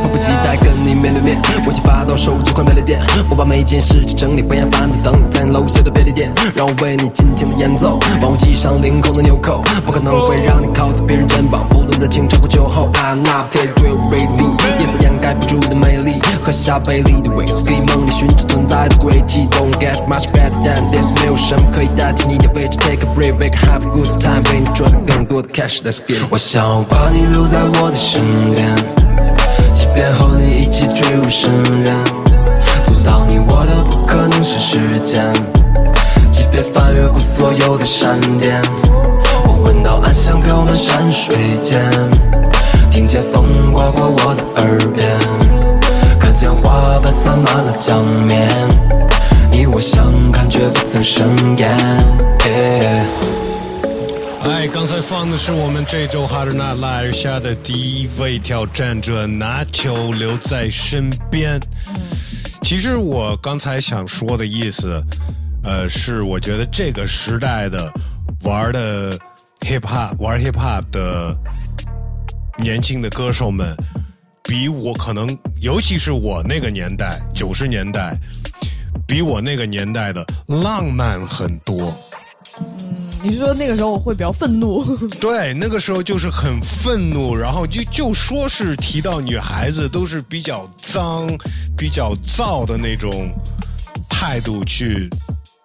[0.00, 1.36] 迫不及待跟你面对面。
[2.16, 12.90] 手机快没了电，我把每件事情整理，不厌烦的等你在楼下的便利店，让我为你尽情的演奏，帮我系上领口的纽扣，不可能会让你靠在别人肩膀，不论在清晨或酒后。
[12.94, 19.46] I'm not take real really，夜色掩盖不住的美丽，喝下杯里的 whisky，梦里寻找存在的轨迹。
[19.50, 22.78] Don't get much better than this，没有什么可以代替你的位置。
[22.78, 26.20] Take a break, wake, have a good time，为你赚更多的 cash，Let's get。
[26.30, 28.22] 我想把你留在我的身
[28.54, 28.95] 边。
[29.76, 31.50] 即便和你一起坠入深
[31.84, 32.04] 渊，
[32.82, 35.30] 阻挡你我的不可能是时间。
[36.32, 38.62] 即便翻越过所有的闪电，
[39.44, 41.78] 我闻到暗香飘满山水间，
[42.90, 45.06] 听见风刮过我的耳边，
[46.18, 48.48] 看见花瓣散满了江面，
[49.50, 51.76] 你我相看却不曾生厌。
[54.48, 61.60] 哎，刚才放的是我们这周哈德纳拉尔下的第一位挑战者，拿球留在身边。
[62.62, 65.02] 其实我刚才想说的意思，
[65.64, 67.92] 呃，是我觉得这个时代的
[68.44, 69.18] 玩的
[69.62, 71.36] hip hop 玩 hip hop 的
[72.58, 73.76] 年轻的歌手们，
[74.44, 75.28] 比我可能，
[75.60, 78.16] 尤其是我那个年代，九十年代，
[79.08, 81.92] 比我那个年代的浪漫很多。
[83.22, 84.84] 你是说那个时候我会比较愤怒？
[85.18, 91.26] 对，那个时候就是很愤怒，然后就就说是提到女孩子都是比较脏、
[91.76, 93.30] 比较燥的那种
[94.08, 95.10] 态度去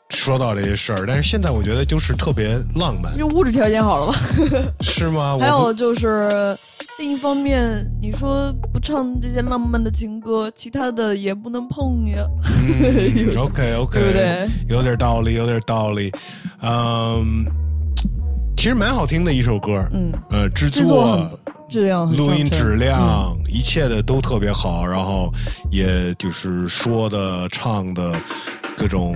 [0.10, 1.06] 说到这些事儿。
[1.06, 4.20] 但是现在我觉得就是特别浪漫，因为物质条件好了吧？
[4.82, 5.38] 是吗？
[5.39, 6.58] 还有就是
[7.02, 12.24] 另一方面，你说不唱这些浪漫的情歌，其他的也不能碰呀。
[13.41, 14.47] OK OK，对不对？
[14.70, 16.12] 有点道理，有点道理。
[16.62, 17.43] 嗯，
[18.56, 21.28] 其实蛮好听的一首歌，嗯，呃，制作
[21.68, 25.34] 质量、录音质量，一切的都特别好，然后
[25.72, 28.14] 也就是说的、唱的
[28.78, 29.16] 各种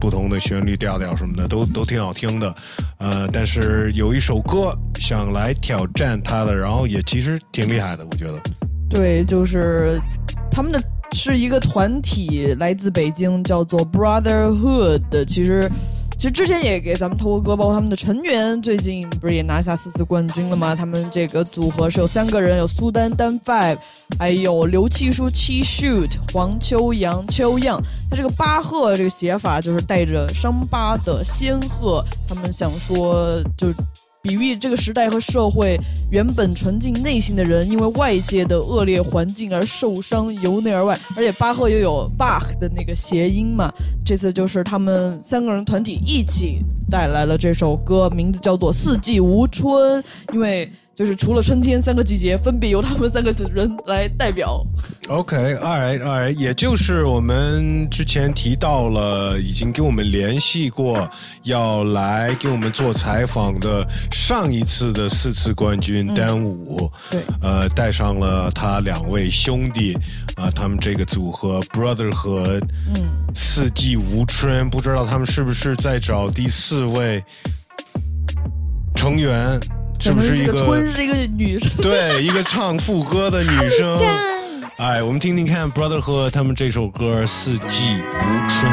[0.00, 2.54] 不同的旋律调调什么的，都都挺好听的。
[2.98, 8.40] 呃，但是有一首歌想来挑战他的，然后也其实挺厉害的，我觉得。
[8.88, 9.98] 对，就是
[10.50, 10.80] 他们的
[11.12, 15.70] 是一个团体，来自北京，叫做 Brotherhood，其实。
[16.18, 20.74] 其实之前也给咱们投过歌，包括他们的成员，最近不是也拿下四次冠军了吗？
[20.74, 23.76] 他们这个组合是有三个人，有苏丹丹 Five，
[24.18, 27.80] 还有刘七叔七 Shoot，黄秋阳秋样。
[28.10, 33.68] 他这个巴赫这个写法就是带着伤疤的仙鹤，他们想说就。
[34.26, 35.78] 比喻这个时代和社会
[36.10, 40.98] 原本纯净内心的人，因为外界的恶劣环境而受伤，由内而外。
[41.16, 43.72] 而且巴赫又有 Bach 的那个谐音嘛，
[44.04, 46.58] 这次就是他们三个人团体一起
[46.90, 50.02] 带来了这首歌，名字叫做《四季无春》，
[50.32, 50.68] 因为。
[50.96, 54.64] 就是除了春天三个季节，分别由他们三个人来代表。
[55.08, 61.06] OK，二二，也就是我们之前提到了，已经跟我们联系过，
[61.42, 69.92] 要来给我们做采访的上一次的四次冠军丹武，对，呃，带上了他两位兄弟，
[70.34, 72.62] 啊、他们这个组合 Brotherhood，
[72.94, 77.22] 嗯，四季无春，不知道他们是不是在找第四位
[78.94, 79.60] 成员，
[79.98, 83.96] 是不是一个村是一个女生， 对，一个唱副歌的女生。
[84.76, 88.72] 哎，我们听听看 Brotherhood 他们这首歌《四季如春》。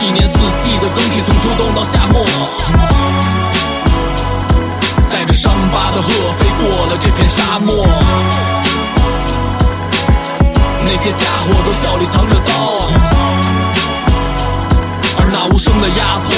[0.00, 2.24] 一年四季的更替，从秋冬到夏末，
[5.10, 6.08] 带着伤疤的鹤
[6.38, 7.86] 飞过了这片沙漠。
[11.08, 12.52] 些家伙都笑里藏着刀，
[15.16, 16.28] 而那无声的压迫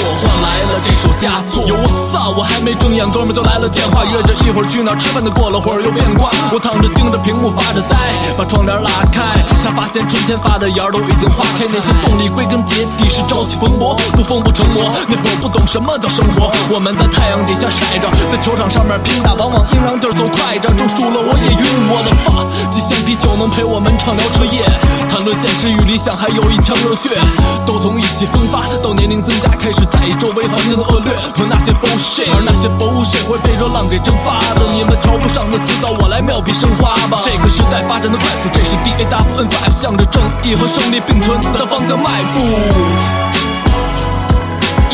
[0.83, 1.63] 这首佳作。
[1.67, 6.29] 有我操，我还没睁眼，哥们就来了电话，约着一会儿去哪吃饭的，过了会儿又变卦。
[6.51, 7.95] 我躺着盯着屏幕发着呆，
[8.37, 11.65] 把窗帘拉开，才发现春天发的芽都已经化开。
[11.71, 14.91] 那些动力归根结底是朝气蓬勃，不疯不成魔。
[15.07, 21.63] 那会儿不懂什么叫生活，我们在太阳底下晒着，在球场上面拼打，往往硬让地儿走快着，争输了我也晕。
[21.91, 24.63] 我的发，几箱啤酒能陪我们畅聊彻夜，
[25.09, 27.19] 谈论现实与理想，还有一腔热血，
[27.65, 34.71] 都从意气风发到年龄增加，开始在意周围环境境的恶劣和那些 bullshit，而那些 bullshit 会被热浪给蒸发的。
[34.71, 37.19] 你们瞧不上的词藻，我来妙笔生花吧。
[37.25, 42.39] 这个时代发展的快速，这是 D A W N Five 向着正义和胜利并存的方向迈步。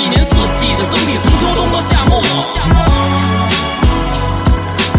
[0.02, 2.24] 一年四季的更替，从秋冬到夏末，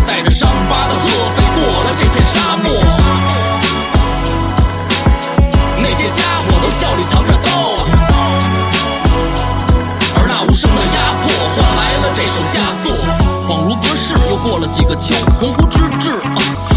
[0.07, 2.98] 带着伤疤的鹤飞过了这片沙漠。
[14.39, 16.37] 过了几个秋，鸿鹄之志啊，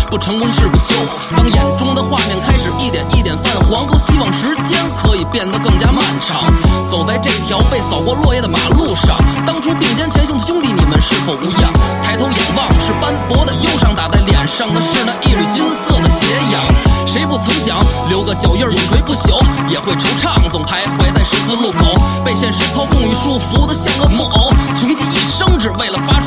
[0.10, 0.94] 不成功誓不休。
[1.36, 6.52] 当眼中的画面开始一点一点泛黄，多希望时间可以变得更加漫长。
[6.88, 11.72] 走在这条被扫过落叶的马路上，当初并肩前行的兄弟，你们是否无恙？
[12.04, 16.62] 抬头仰望，是斑驳的忧伤，打在脸上的是那一缕金色的斜阳。
[17.06, 21.94] 谁不曾想留个脚印永垂不朽，也会惆怅，总徘徊在十字路口，
[22.24, 26.21] 被现实操控与束缚的像个木偶，穷尽一生只为了发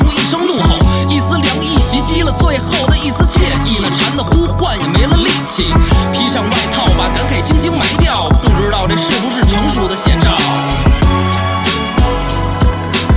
[2.65, 5.73] 后的一丝惬意，那蝉的呼唤也没了力气，
[6.11, 10.31] 披上外套把感慨轻轻埋掉，不知道这是不是成熟的写照。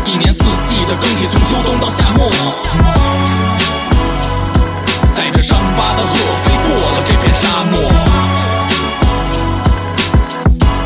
[0.07, 2.30] 一年四季的更替，从秋冬到夏末，
[5.16, 6.12] 带着伤疤的鹤
[6.44, 7.80] 飞过了这片沙漠。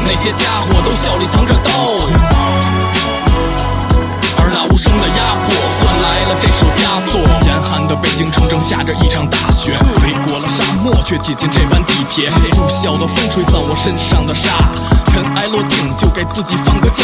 [0.05, 1.52] 那些家伙都笑里藏着
[8.23, 12.31] 京城正下着一场大雪，飞过了沙漠，却挤进这班地铁。
[12.53, 14.71] 呼啸的风吹散我身上的沙，
[15.11, 17.03] 尘埃落定就给自己放个假。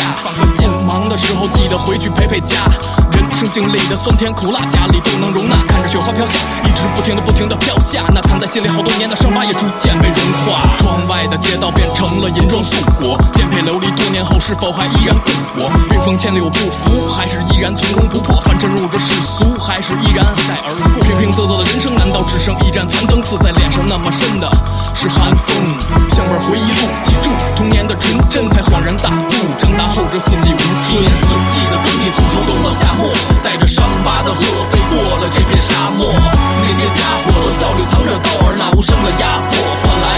[0.57, 2.71] 进忙的时候记得回去陪陪家。
[3.11, 5.57] 人生经历的酸甜苦辣，家里都能容纳。
[5.67, 10.71] 看着雪花飘下，一直不停的不停的飘下，那藏在心里好多年的伤疤也逐渐被融化。
[10.79, 15.98] 窗外的街道变成了银装素裹，颠沛流离多年后是否还依然故我？
[15.99, 18.41] 冰封千里我不服，还是依然从容不迫？
[18.43, 21.03] 凡尘入这世俗，还是依然带而过？
[21.03, 23.83] 平平仄仄的人生，难道只剩一盏残灯刺在脸上？
[23.83, 24.47] 那么深的
[24.95, 25.75] 是寒风。
[26.15, 29.35] 像本回忆录，记住童年的纯真，才恍然大悟。
[29.59, 33.11] 长大后这四季无春，一年四季的更替，从秋冬到夏末，
[33.43, 34.39] 带着伤疤的鹤
[34.71, 36.15] 飞过了这片沙漠。
[36.15, 39.59] 那些家伙都笑里藏着刀，而那无声的压迫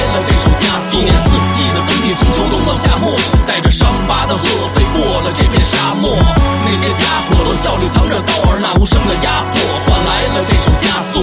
[0.07, 1.01] 了这首佳作。
[1.01, 3.17] 一年四季的更替，从秋冬到夏末，
[3.47, 4.45] 带着伤疤的鹤
[4.75, 6.17] 飞过了这片沙漠。
[6.65, 9.55] 那些家伙都笑里藏着刀，而那无声的压迫
[9.87, 11.23] 换来了这首佳作。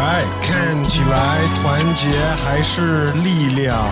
[0.00, 2.08] 哎，看起来团结
[2.44, 3.90] 还是力量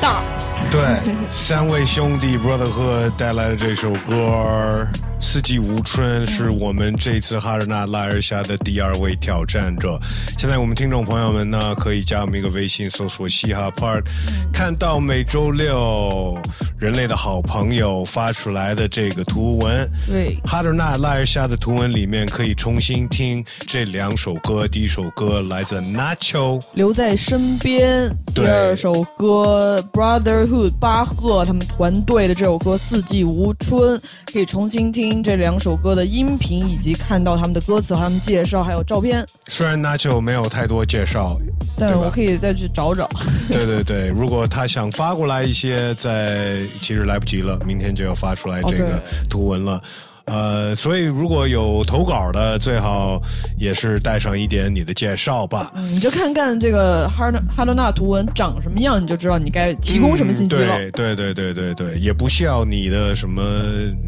[0.00, 0.22] 大。
[0.70, 0.80] 对，
[1.28, 4.86] 三位兄弟 Brotherhood 带来的这首歌
[5.22, 9.98] 《四季无春是我们这次哈尔纳拉尔下的第二位挑战者。
[10.38, 14.04] 现在我们听众朋友们呢，可以加我们一个微信，搜索嘻哈 Park，
[14.52, 16.36] 看到每周六
[16.78, 19.88] 人类的好朋友发出来的这个图文。
[20.06, 24.66] 对，哈尔纳拉尔下的图文里面可以重新听这两首歌。
[24.66, 28.10] 第一首歌来自 Nacho，留在身边。
[28.34, 33.98] 第二首歌 Brotherhood 巴赫他们团队的这首歌《四季无春》，
[34.32, 39.26] 可以重新听这两首歌的音频，以及看到他们的歌词、他们介绍还有照片。
[39.48, 41.36] 虽然 Nacho 没有太多介绍，
[41.76, 43.08] 但是我可以再去找找。
[43.50, 49.82] 对对对，如果他想发过来一些，在其实来不及了，明天就要发出来这个图文了。
[50.26, 53.20] 呃，所以如果有投稿的，最好
[53.58, 55.72] 也是带上一点你的介绍吧。
[55.74, 60.76] 嗯，你就看看这个哈德哈德纳图文长什么样，你就知道你该提供什么信息了。
[60.76, 63.42] 对对对对对对，也不需要你的什么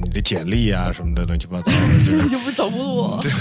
[0.05, 2.29] 你的简历啊什么的乱七八糟的。
[2.29, 3.19] 就 不找不我。
[3.21, 3.33] 对，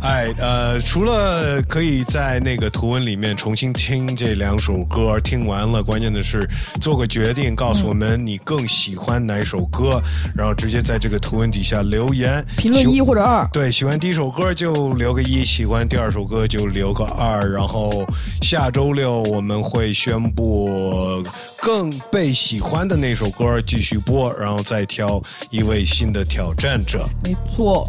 [0.00, 6.40] 哎呃，除了可以在那个图文里面重新听这两首歌，听完了，关键的是
[6.80, 10.02] 做个决定，告诉我们你更喜欢哪首歌，
[10.34, 11.83] 然后直接在这个图文底下。
[11.90, 18.06] 留言评论一或者二，对，喜欢第一首歌就留个一，喜欢第二首歌就留个二，然后
[18.42, 21.22] 下周六我们会宣布
[21.60, 27.08] 更被喜欢的那首歌继续播，然后再挑一位新的挑战者。
[27.22, 27.88] 没错，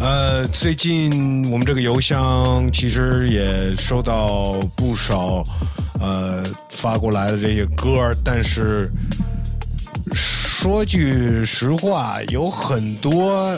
[0.00, 5.42] 呃，最近我们这个邮箱其实也收到不少
[6.00, 8.90] 呃发过来的这些歌，但是。
[10.64, 13.54] 说句实话，有很多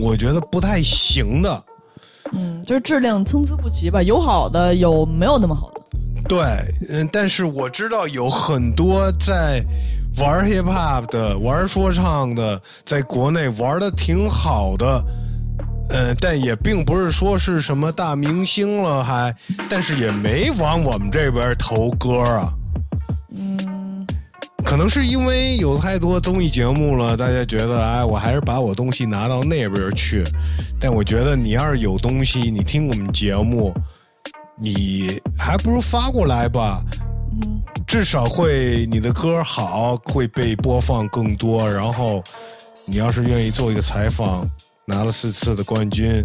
[0.00, 1.64] 我觉得不太行的。
[2.32, 5.80] 嗯，就是质量参差不齐吧，有好的，有没有那么好的。
[6.28, 6.40] 对，
[6.90, 9.64] 嗯，但是我知道有很多在
[10.16, 15.00] 玩 hip hop 的、玩说唱的，在国内玩的挺好的，
[15.90, 19.32] 嗯，但也并不是说是什么大明星了，还，
[19.70, 22.52] 但是也没往我们这边投歌啊。
[24.68, 30.22] 可能是因为有太多综艺节目了，大家觉得哎，我还是把我东西拿到那边去。
[30.78, 33.74] 但我觉得你要是有东西，你听我们节目，
[34.60, 36.82] 你还不如发过来吧。
[37.32, 41.66] 嗯，至少会你的歌好，会被播放更多。
[41.72, 42.22] 然后
[42.84, 44.46] 你要是愿意做一个采访，
[44.84, 46.22] 拿了四次的冠军，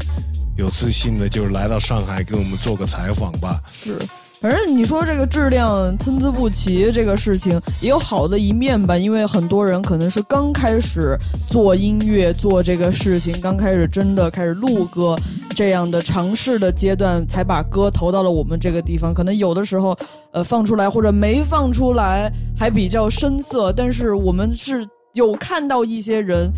[0.57, 3.61] 有自信的就来到上海给我们做个采访吧。
[3.71, 3.97] 是。
[4.43, 8.97] 反正你说这个质量参差不齐，这个事情也有好的一面吧。
[8.97, 11.17] 因为很多人可能是刚开始
[11.47, 15.15] 做音乐、做这个事情，刚开始真的开始录歌
[15.51, 19.13] 这样的尝试的阶段，才把歌投到了我们这个地方。
[19.13, 19.97] 可能有的时候，
[20.33, 22.29] 呃，放出来或者没放出来
[22.59, 26.51] 还比较生涩，但是我们是有看到一些人。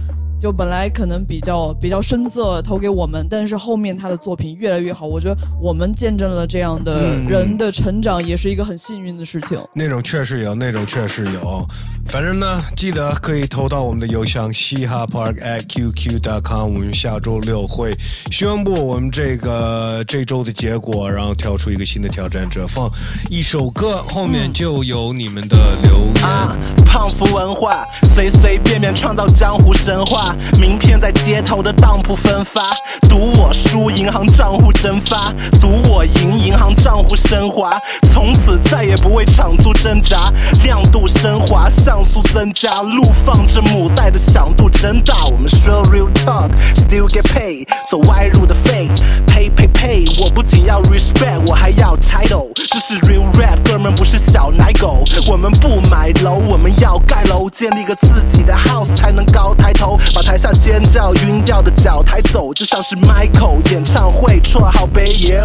[0.45, 9.59] 就本来可能比较比较深色投给我们，但是后面他的作品越来越好，我觉得我们见证了这样的人的成长，也是一个很幸运的事情。
[9.73, 11.67] 那种确实有，那种确实有。
[12.07, 16.71] 反正呢，记得可以投到我们的邮箱嘻哈 park at qq dot com。
[16.71, 17.91] 我们下周六会
[18.29, 22.87] 宣布我们这个这周的结果，然后挑出一个新的挑战者，放
[23.31, 26.85] 一首歌，后面就有你们的留言。
[26.85, 30.34] 胖福文化，随随便便创造江湖神话。
[30.59, 32.61] 名片在街头的当铺分发，
[33.09, 37.71] 赌我输，银行账户蒸发；赌我赢，银行账户升华。
[38.13, 40.31] 从此再也不为场租挣扎，
[40.63, 45.25] 亮度升华，像素增加，路放着母带的响度真大。
[45.25, 50.23] 我们说 real talk，still get paid，走歪路的 fake，pay pay pay。
[50.23, 52.51] 我不仅要 respect，我还要 title。
[52.55, 55.03] 这是 real rap，哥们不是小奶狗。
[55.27, 59.97] 我们不买楼，我们要盖楼，建立个自己的 house 才能高抬头。
[60.15, 65.41] 把台下尖叫晕掉的脚抬走，就像是 Michael 演唱会，绰号北野。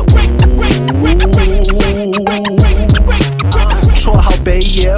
[3.92, 4.94] 绰号北野。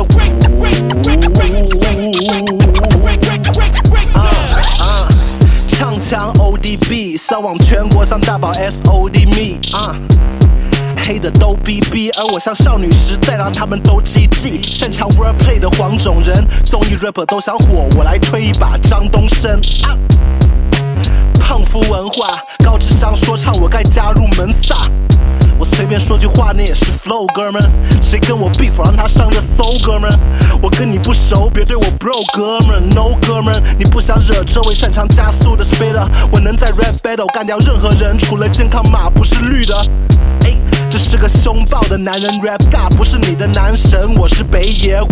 [5.66, 10.41] 唱腔 ODB，销往全国像大宝 SOD me。
[11.04, 14.62] 黑的都逼逼，而我像少女时代，让他们都 GG。
[14.62, 19.60] 擅长 wordplay 的黄种人，综艺 rapper 都想火，我来推一把张东升。
[21.40, 24.76] 胖夫文化，高智商说唱，我该加入门萨。
[25.58, 27.60] 我随便说句话，那也是 flow，哥们。
[28.00, 30.10] 谁跟我 beef，让他上热搜，哥们。
[30.62, 32.88] 我跟你不熟，别对我 bro，哥们。
[32.90, 39.74] No，哥们，你不想惹这位擅长加速的 speeder，我能在 rap battle 干掉任何人，除了健康码不是绿的。
[40.44, 40.56] 哎。
[40.90, 45.06] 这是个凶暴的男人，rap god 不是你的男神，我是北野武。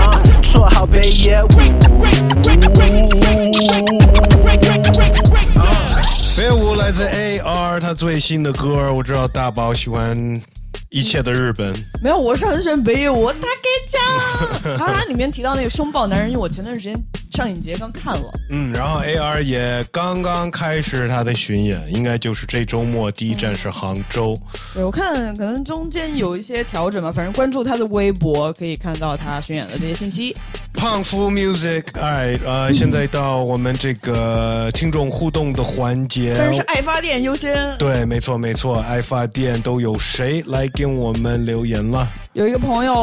[0.00, 1.48] 啊，绰号北野武。
[6.34, 10.16] 北野武来自 AR，他最新的歌，我知道大宝喜欢
[10.88, 11.70] 一切的日本。
[12.02, 16.94] 没有，我是很喜欢北野武， 他给讲，他他里面提到那个凶暴男人，因为我前段时间
[17.32, 24.36] 上影节刚看了，嗯，然后 AR 也刚刚开始他的巡演，应该就是这周末第一站是杭州。
[24.74, 30.36] 对我看可能中间有一些调整吧，反正关注他的微博可以看到他巡演的这些信息。
[30.74, 37.76] 胖夫 Music，哎，呃，现在到我们这个听众互动的环节，但是爱发电优先。
[37.78, 42.08] 对，没错没错，爱发电都有谁来给我们留言了？
[42.34, 42.94] 有一个朋友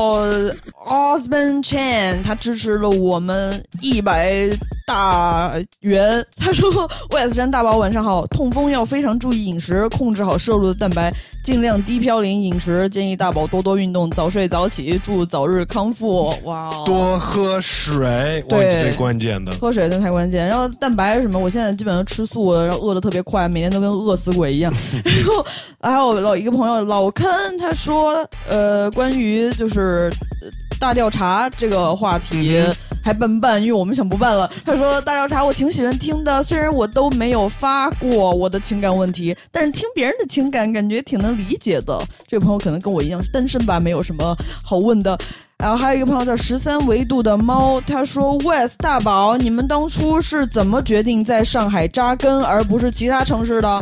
[0.87, 4.49] Osman Chan，他支持了我们一百
[4.87, 6.25] 大元。
[6.37, 6.67] 他说：
[7.11, 11.13] “Wes 山大宝晚上好，痛风要非常注意饮食，控制好摄入的蛋白，
[11.43, 12.87] 尽量低嘌呤饮食。
[12.89, 19.51] 建议大宝多多运动，早睡早起，祝早日康复。”哇，哦多喝水，对最关键的。
[19.53, 20.47] 喝水真太关键。
[20.47, 24.71] 然后蛋白什么，我现在基本上吃素了，然后饿的特别快，每天都跟饿死鬼一样。
[25.03, 25.45] 然后
[25.79, 30.11] 还有老一个朋友老坑，他说，呃，关于就是
[30.41, 32.61] 呃大调查这个话题。
[33.01, 33.59] 还办不办？
[33.61, 34.47] 因为我们想不办了。
[34.65, 41.97] 他说大调查我挺喜欢听的，虽然我都没有发过我的情感问题，但是听别人的情感感觉挺能理解的。
[42.27, 45.17] 这位朋友可能跟我一样是单身吧，没有什么好问的。
[45.57, 53.81] 然后还有一个朋友叫十三维度的猫，他说：“West 大宝，你们当初是怎么决定在上海扎根，而不是其他城市的？”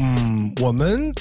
[0.00, 1.12] 嗯，我们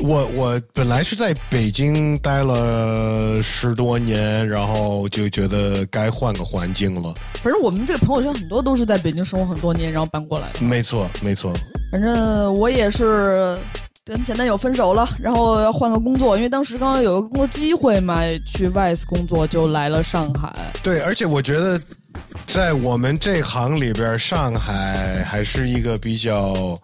[0.00, 7.14] 我我本来是在北京待了十多年，然后就觉得该换个环境了。
[7.42, 10.60] 反正我们这个朋友圈很多都是在北京生活很多年，然后搬过来的。
[10.60, 11.52] 没错，没错。
[11.92, 13.56] 反正我也是
[14.04, 18.20] 跟前男友分手了，然后要换个工作，因为当时刚刚有个工作机会嘛，
[18.52, 20.52] 去 VICE 工作就来了上海。
[20.82, 21.80] 对，而且我觉得
[22.46, 26.76] 在我们这行里边，上海还是一个比较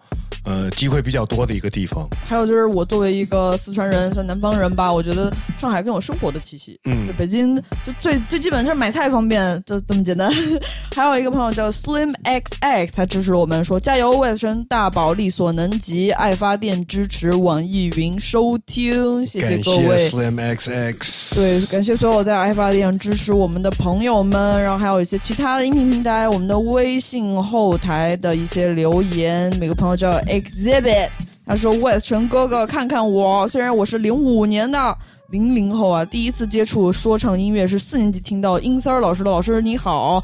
[0.43, 2.07] 呃机会比较多的一个地方。
[2.27, 6.79] 还有就是我作为一个四川人，算南方人吧，我觉得上海更有生活的气息。
[6.85, 7.55] 嗯就北京
[7.85, 10.31] 就最最基本就是买菜方便，就这么简单。
[10.95, 20.09] 还有一个朋友叫 Slim XX，他支持我们说加油，West 神大宝力所能及，爱发电支持网易云收听，谢谢各位。
[20.09, 21.35] Slim XX。
[21.35, 29.51] 对，感谢所有在爱发电支持我们的朋友们，然后还有一些其他的音频平台，我们的微信后台的一些留言。
[29.59, 31.09] 每个朋友叫 Exhibit，
[31.45, 34.97] 他说：“West 陈哥哥，看看我，虽然我是零五年的。”
[35.31, 39.31] 零零后啊，第一次接触说唱音乐是四年级听到英三儿老师的。
[39.31, 40.21] 老师你好，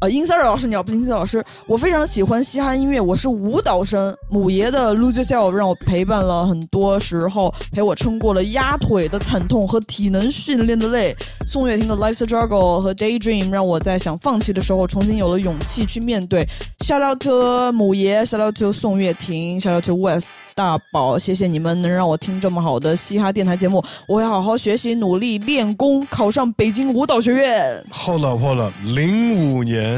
[0.00, 4.16] 呃，英三儿老师你好，不是英三儿老师，我非常喜欢嘻哈音乐，我是舞蹈生。
[4.30, 11.14] 母爷的 Lose Yourself 让我陪伴了很多时候，陪我撑过了压腿的惨痛和体能训练的累。
[11.46, 16.48] 宋岳庭的 Life Struggle 和 Daydream 让我在想放弃的时候，重新有了勇气去面对。
[16.78, 27.84] Shout out to 母爷，Shout out to 宋岳庭，Shout out to West 大宝，谢谢你们能让我听这么好的嘻哈电台节目，我会好好学习，努力练功，考上北京舞蹈学院。
[27.90, 29.89] 后了后了，零五年，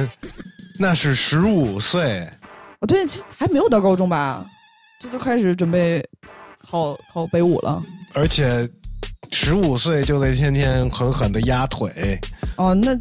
[0.78, 2.28] 那是十五岁。
[2.80, 4.44] 哦，对，其实还没有到高中吧，
[4.98, 6.04] 这都开始准备
[6.68, 7.82] 考考北舞了。
[8.12, 8.68] 而且
[9.30, 12.18] 十五岁就得天天狠狠的压腿。
[12.56, 12.98] 哦，那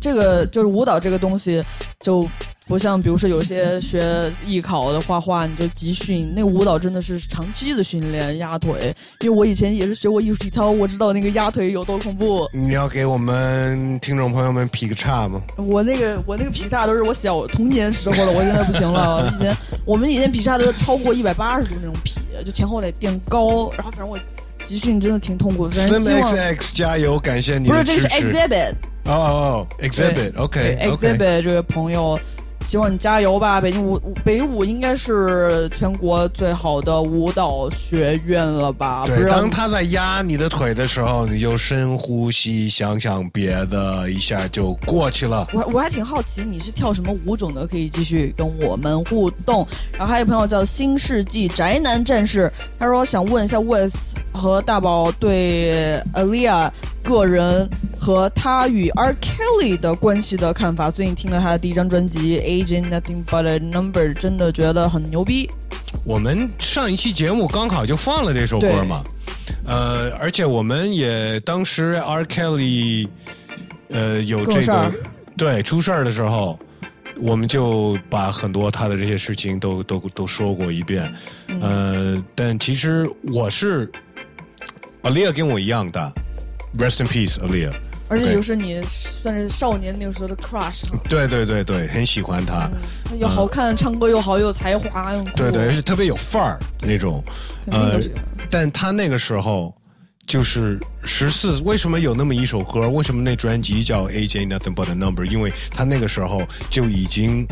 [0.00, 1.62] 这个就是舞蹈这个东西，
[2.00, 2.26] 就
[2.70, 8.94] 不像比如说有些学艺考的画画，你就集训，那个舞蹈真的是长期的训练，压腿。
[9.22, 12.48] 因为我以前也是学过艺术体操，我知道那个压腿有多恐怖。
[12.52, 15.42] 你要给我们听众朋友们劈个叉吗？
[15.56, 19.28] 我那个我那个劈叉都是我小童年时候的，我现在不行了。
[19.34, 19.52] 以前
[19.84, 24.16] 我们以前劈叉都是超过一百八十度那种劈，就前后得垫高，然后反正我
[24.64, 25.74] 集训真的挺痛苦的。
[25.74, 28.74] 反正 Slim 希望 XX 加油，感谢你不是这个是 exhibit。
[29.06, 31.08] 哦哦哦，exhibit，OK 对 OK。
[31.08, 32.16] exhibit 这位朋友，
[32.66, 33.60] 希望你加油吧！
[33.60, 39.02] 北京舞北舞应该是全国最好的舞蹈学院了吧？
[39.06, 45.48] 对，当他在压你的腿的时候，你就深呼吸，想想别的，一下就过去了。
[45.52, 49.66] 我我还挺好奇你是跳什么舞种的，可以继续跟我们互动。
[49.98, 53.92] 然后还有朋友叫新世纪宅男战士，他说想问一下 Wes
[54.32, 56.70] 和大宝对 Alia
[57.02, 57.68] 个人
[57.98, 60.90] 和他与 R Kelly 的关系的看法。
[60.90, 65.50] 最近听了他的第一张专辑《Agent Nothing But a Number》，真的觉得很牛逼。
[66.04, 69.02] 我们上一期节目刚好就放了这首歌嘛，
[69.66, 73.08] 呃，而且我们也当时 R Kelly
[73.88, 74.92] 呃有这个
[75.36, 76.58] 对出事儿的时候，
[77.20, 81.12] 我们就把很多他的这些事情都都都说过一遍，
[81.60, 83.90] 呃，但其实我是
[85.02, 86.10] Alia 跟我一样大
[86.78, 87.72] ，Rest in peace Alia，
[88.08, 92.70] 而且又是你算是少年那个时候的 crush，对对对对，很喜欢他，
[93.04, 97.22] 他又好看，唱歌又好，又有才华，又对对，而且特别有范儿那种，
[97.70, 98.00] 呃
[98.50, 99.74] 但他那个时候
[100.26, 102.88] 就是十四，为什么有那么一首歌？
[102.88, 105.24] 为什么那专辑叫 AJ Nothing But a Number？
[105.24, 107.46] 因为他那个时候就已经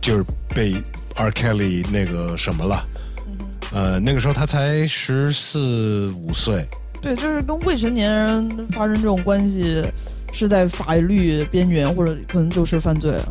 [0.00, 0.24] 就是
[0.54, 0.74] 被
[1.16, 1.30] R.
[1.30, 2.84] Kelly 那个什么了，
[3.72, 6.66] 呃，那个时候他才十四五岁，
[7.00, 9.84] 对，就是跟未成年人发生这种关系，
[10.32, 13.24] 是在法律边缘，或者可能就是犯罪啊。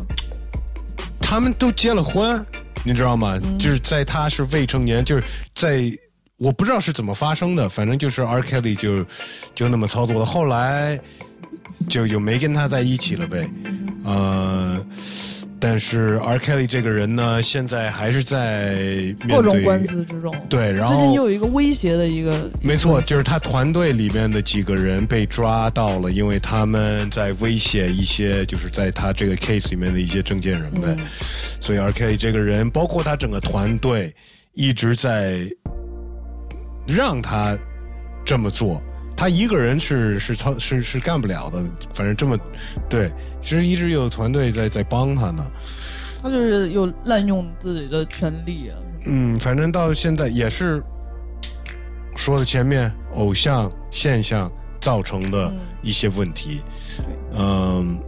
[1.20, 2.44] 他们都结了婚，
[2.84, 3.38] 你知道吗？
[3.58, 5.24] 就是在他是未成年，就是
[5.54, 5.92] 在
[6.38, 9.04] 我不知道是怎么发生的，反正就是 R Kelly 就
[9.54, 10.24] 就那么操作的。
[10.24, 10.98] 后来
[11.88, 13.50] 就有没跟他在一起了呗，
[14.04, 14.82] 呃，
[15.60, 20.34] 但是 R Kelly 这个人呢，现在还是在各种官司之中。
[20.48, 30.96] 对，然后最近又有一个威胁的一个，没错，就是他团队里面的几个人被抓到了，因为他们在威胁一些，就是在他这个 case 里面的一些证件人呗。
[30.98, 30.98] 嗯
[31.60, 34.14] 所以 R Kelly 这个人，包括他整个团队，
[34.54, 35.40] 一直在
[36.86, 37.58] 让他
[38.24, 38.80] 这么做。
[39.18, 41.60] 他一个人是是操是是干不了的，
[41.92, 42.38] 反正这么
[42.88, 43.12] 对，
[43.42, 45.44] 其实一直有团队在在帮他呢。
[46.22, 48.78] 他就是有滥用自己的权利啊。
[49.06, 50.80] 嗯，反正到现在也是
[52.14, 54.48] 说的前面偶像现象
[54.80, 56.62] 造成的一些问题，
[57.34, 57.98] 嗯，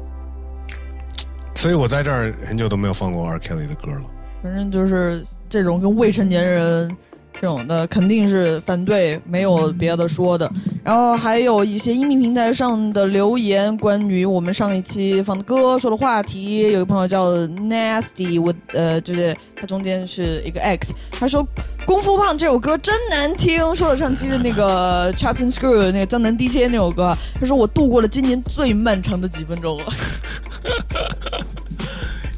[1.56, 4.02] 所以我在这儿很久都没有放过 R Kelly 的歌了。
[4.44, 6.96] 反正就是这种跟未成年人
[7.40, 10.52] 这种的，肯定是反对，没有别的说的。
[10.84, 21.42] 然后还有一些音频平台上的留言，关于我们上一期放的歌说的话题，有一个朋友叫 Nasty，我呃，就是他中间是一个 X，他说
[21.86, 29.86] 《功夫胖》这首歌真难听，说了上期的那个 CHAPTAIN Screw 那个江南 DJ 那首歌，他说我度过了今年最漫长的几分钟了。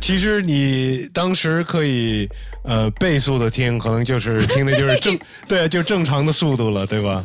[0.00, 2.28] 其实你当时可以
[2.62, 5.18] 呃倍速的听，可能就是听的就是正
[5.48, 7.24] 对，就正常的速度了，对吧？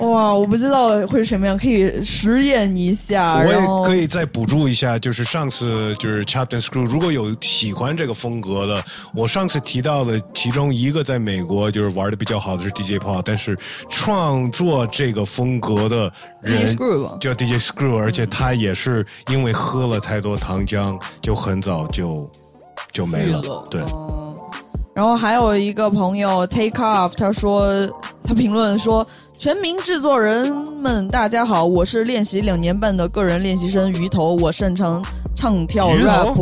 [0.00, 3.36] 哇，我不知道会是什么样，可以实验一下。
[3.36, 8.84] 我也可以再补助一下，就是上次就是 Captain Screw，如果有喜欢这个风格的，
[9.14, 13.56] 我上次提到的其中一个在美国就是玩的比较好的是 DJ Paul，但是
[13.88, 22.28] 创作这个风格的人 DJ Screw 叫 DJ Screw，而且他也是因为喝了太多糖浆，就很早就
[22.90, 23.64] 就没了了。
[23.70, 23.80] 对，
[24.94, 27.66] 然后还有一个朋友 Take Off，他说
[28.22, 29.06] 他评论说。
[29.36, 30.50] 全民制作人
[30.80, 35.04] 们，大家好，我是练习两年半的个人练习生鱼头，我擅长
[35.44, 36.34] 唱跳、rap、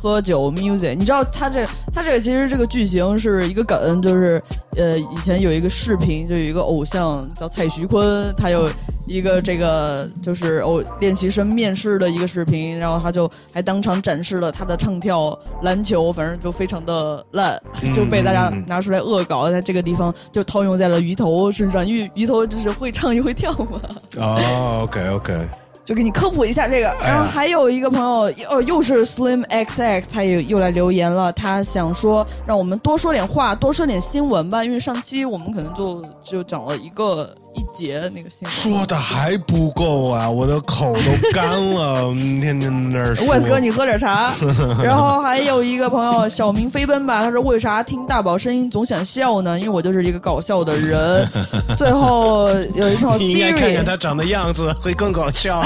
[0.00, 0.94] 喝酒、music。
[0.94, 4.42] 你知道他这他这个其实这个剧情是一个梗，就是
[4.78, 8.66] 呃以前有一个视频，就有一个偶像叫蔡徐坤，他有
[9.06, 23.82] 一个这个就是偶练习生面试的一个视频，然后他就还当场展示了他的唱跳、篮球，反正就非常的烂，嗯就被大家拿出来恶搞，在这个地方就套用在了鱼头身上，因为鱼头就是会唱又会跳嘛。
[24.16, 25.46] 哦，OK OK，
[25.86, 26.94] 就给你科普一下这个。
[27.00, 38.50] 然后还有一个朋友，哦，又是 Slim XX，他也又来留言了，他想说让我们多说点话，多说点新闻吧，因为上期我们可能就就讲了一个一节那个新闻。
[38.50, 43.26] 说的还不够啊，我的口都干了， 嗯天天在那儿说。
[43.26, 44.34] 魏斯哥，你喝点茶。
[44.82, 49.58] 然后还有一个朋友小明飞奔吧，他说为啥听大宝声音总想笑呢？
[49.58, 51.26] 因为我就是一个搞笑的人。
[51.76, 55.64] 最后有一朋友你应该看 Siri，看他长的样子，会更搞笑。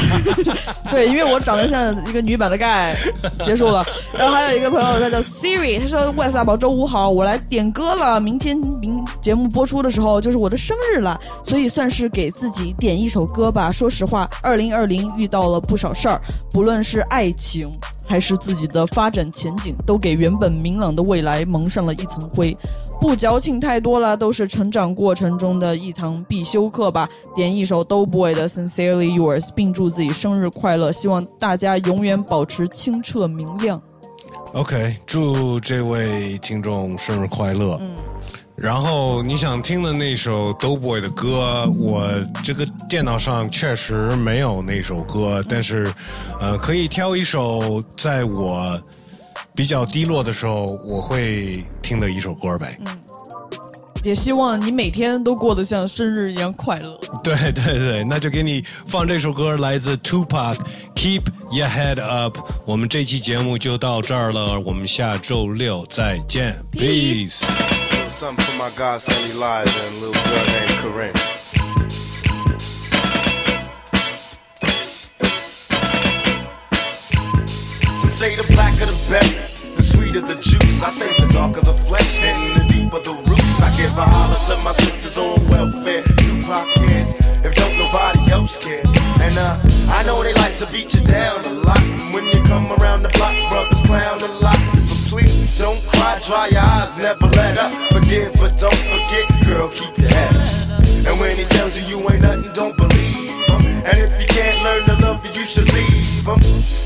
[0.91, 2.97] 对，因为我长得像一个女版的盖。
[3.45, 3.85] 结束了。
[4.17, 8.21] 然后还有一个朋友，他叫 Siri，他说：“外斯大宝，周五好，我来点歌了。
[8.21, 13.73] 明天明节目播出的时候就是我的生日了，所以算是给自己点一首歌吧。
[13.73, 16.21] 说实话，二零二零遇到了不少事儿，
[16.53, 17.71] 不论是爱情
[18.07, 22.55] 还是自己的发展前景，都给原本明朗的未来蒙上了一层灰。”
[23.01, 27.09] 不矫情太多了，都是成长过程中的一堂必修课吧。
[27.35, 33.81] 点一首 Doughboy 的 Sincerely Yours，并祝自己生日快乐，希望大家永远保持清澈明亮。
[34.53, 37.79] OK，祝这位听众生日快乐。
[37.81, 37.91] 嗯，
[38.61, 42.13] 然后你想听的那首 Doughboy 的歌，我
[42.45, 45.91] 这个电脑上确实没有那首歌，但是，
[46.39, 48.79] 呃，可以挑一首在我
[49.55, 52.77] 比较低落的时候我会听的一首歌呗。
[52.87, 52.97] 嗯
[54.03, 56.99] 也希望你每天都过得像生日一样快乐。
[57.23, 60.55] 对对对，那就给你放这首歌，来自 Tupac，
[60.95, 61.21] 《Keep
[61.53, 62.39] Your Head Up》。
[62.67, 67.43] 我们这期节目就到这儿了，我们下周六再见 Peace.
[68.11, 71.31] Something for my godson Elijah and a little girl named Corinne.
[78.21, 80.83] say the blacker the better, the sweeter the juice.
[80.83, 83.63] I say the darker the flesh and the deeper the roots.
[83.63, 88.59] I give a holler to my sisters on welfare, Tupac kids, if don't nobody else
[88.59, 88.83] care.
[89.25, 89.57] And uh,
[89.89, 91.81] I know they like to beat you down a lot.
[91.81, 94.70] And when you come around the block, brothers clown a lot.
[95.59, 97.73] Don't cry, dry your eyes, never let up.
[97.93, 100.61] Forgive, but don't forget, girl, keep your head up.
[101.07, 103.61] And when he tells you you ain't nothing, don't believe him.
[103.85, 106.39] And if you can't learn to love you, you should leave him.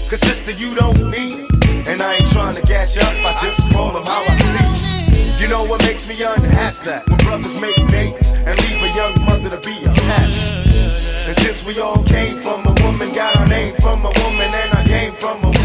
[0.09, 1.49] Cause sister, you don't need.
[1.87, 5.43] And I ain't trying to you up, I just roll them how I see.
[5.43, 6.87] You know what makes me unhappy?
[6.87, 10.63] That when brothers make babies and leave a young mother to be a pastor.
[11.27, 14.75] And since we all came from a woman, got our name from a woman, and
[14.75, 15.64] I came from a woman.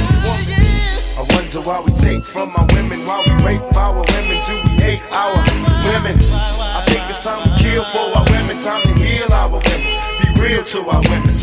[1.50, 5.02] Wonder why we take from our women, why we rape our women, do we hate
[5.12, 6.14] our women?
[6.22, 9.82] I think it's time to kill for our women, time to heal our women,
[10.22, 11.34] be real to our women.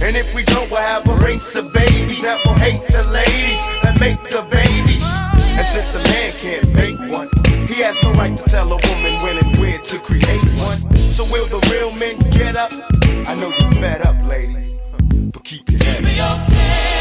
[0.00, 3.60] And if we don't, we'll have a race of babies that will hate the ladies
[3.82, 5.04] that make the babies.
[5.52, 7.28] And since a man can't make one,
[7.68, 10.80] he has no right to tell a woman when and where to create one.
[10.96, 12.72] So will the real men get up?
[13.28, 14.72] I know you're fed up, ladies,
[15.30, 16.38] but keep your head up.
[16.48, 16.92] Hey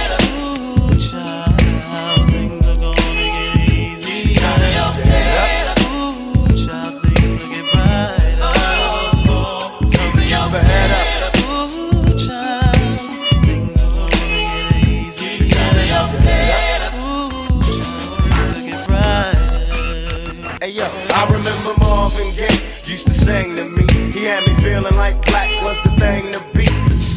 [24.82, 26.66] feeling like black was the thing to be.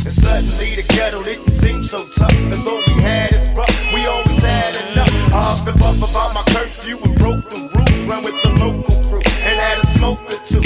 [0.04, 2.32] And suddenly the ghetto didn't seem so tough.
[2.32, 5.08] And though we had it rough, we always had enough.
[5.32, 8.04] I and puffed about my curfew and broke the rules.
[8.06, 10.62] Ran with the local crew and had a smoke or two.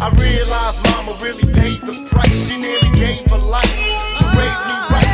[0.00, 2.48] I realized mama really paid the price.
[2.48, 3.74] She nearly gave her life
[4.18, 5.08] to raise me right.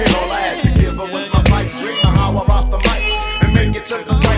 [0.00, 2.70] And all I had to give her was my pipe dream of how I'm out
[2.70, 3.02] the mic
[3.44, 4.37] and make it to the right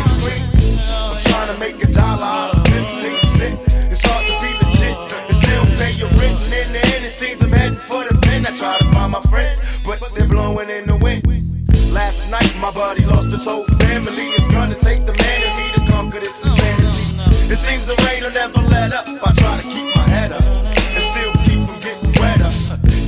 [12.71, 14.31] my buddy lost his whole family.
[14.37, 17.53] It's gonna take the man in me to conquer this insanity.
[17.53, 19.07] It seems the rain will never let up.
[19.07, 22.51] I try to keep my head up and still keep from getting wetter.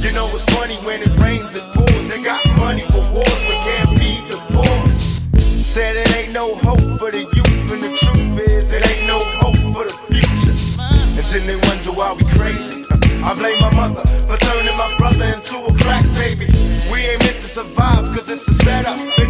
[0.02, 2.08] You know it's funny when it rains, it pours.
[2.08, 4.88] They got money for wars, but can't feed the poor.
[5.38, 9.18] Said it ain't no hope for the youth, and the truth is it ain't no
[9.42, 10.56] hope for the future.
[11.18, 12.84] And then they wonder why we crazy.
[13.22, 16.50] I blame my mother for turning my brother into a crack baby.
[16.90, 19.21] We ain't meant to survive, cause it's a setup.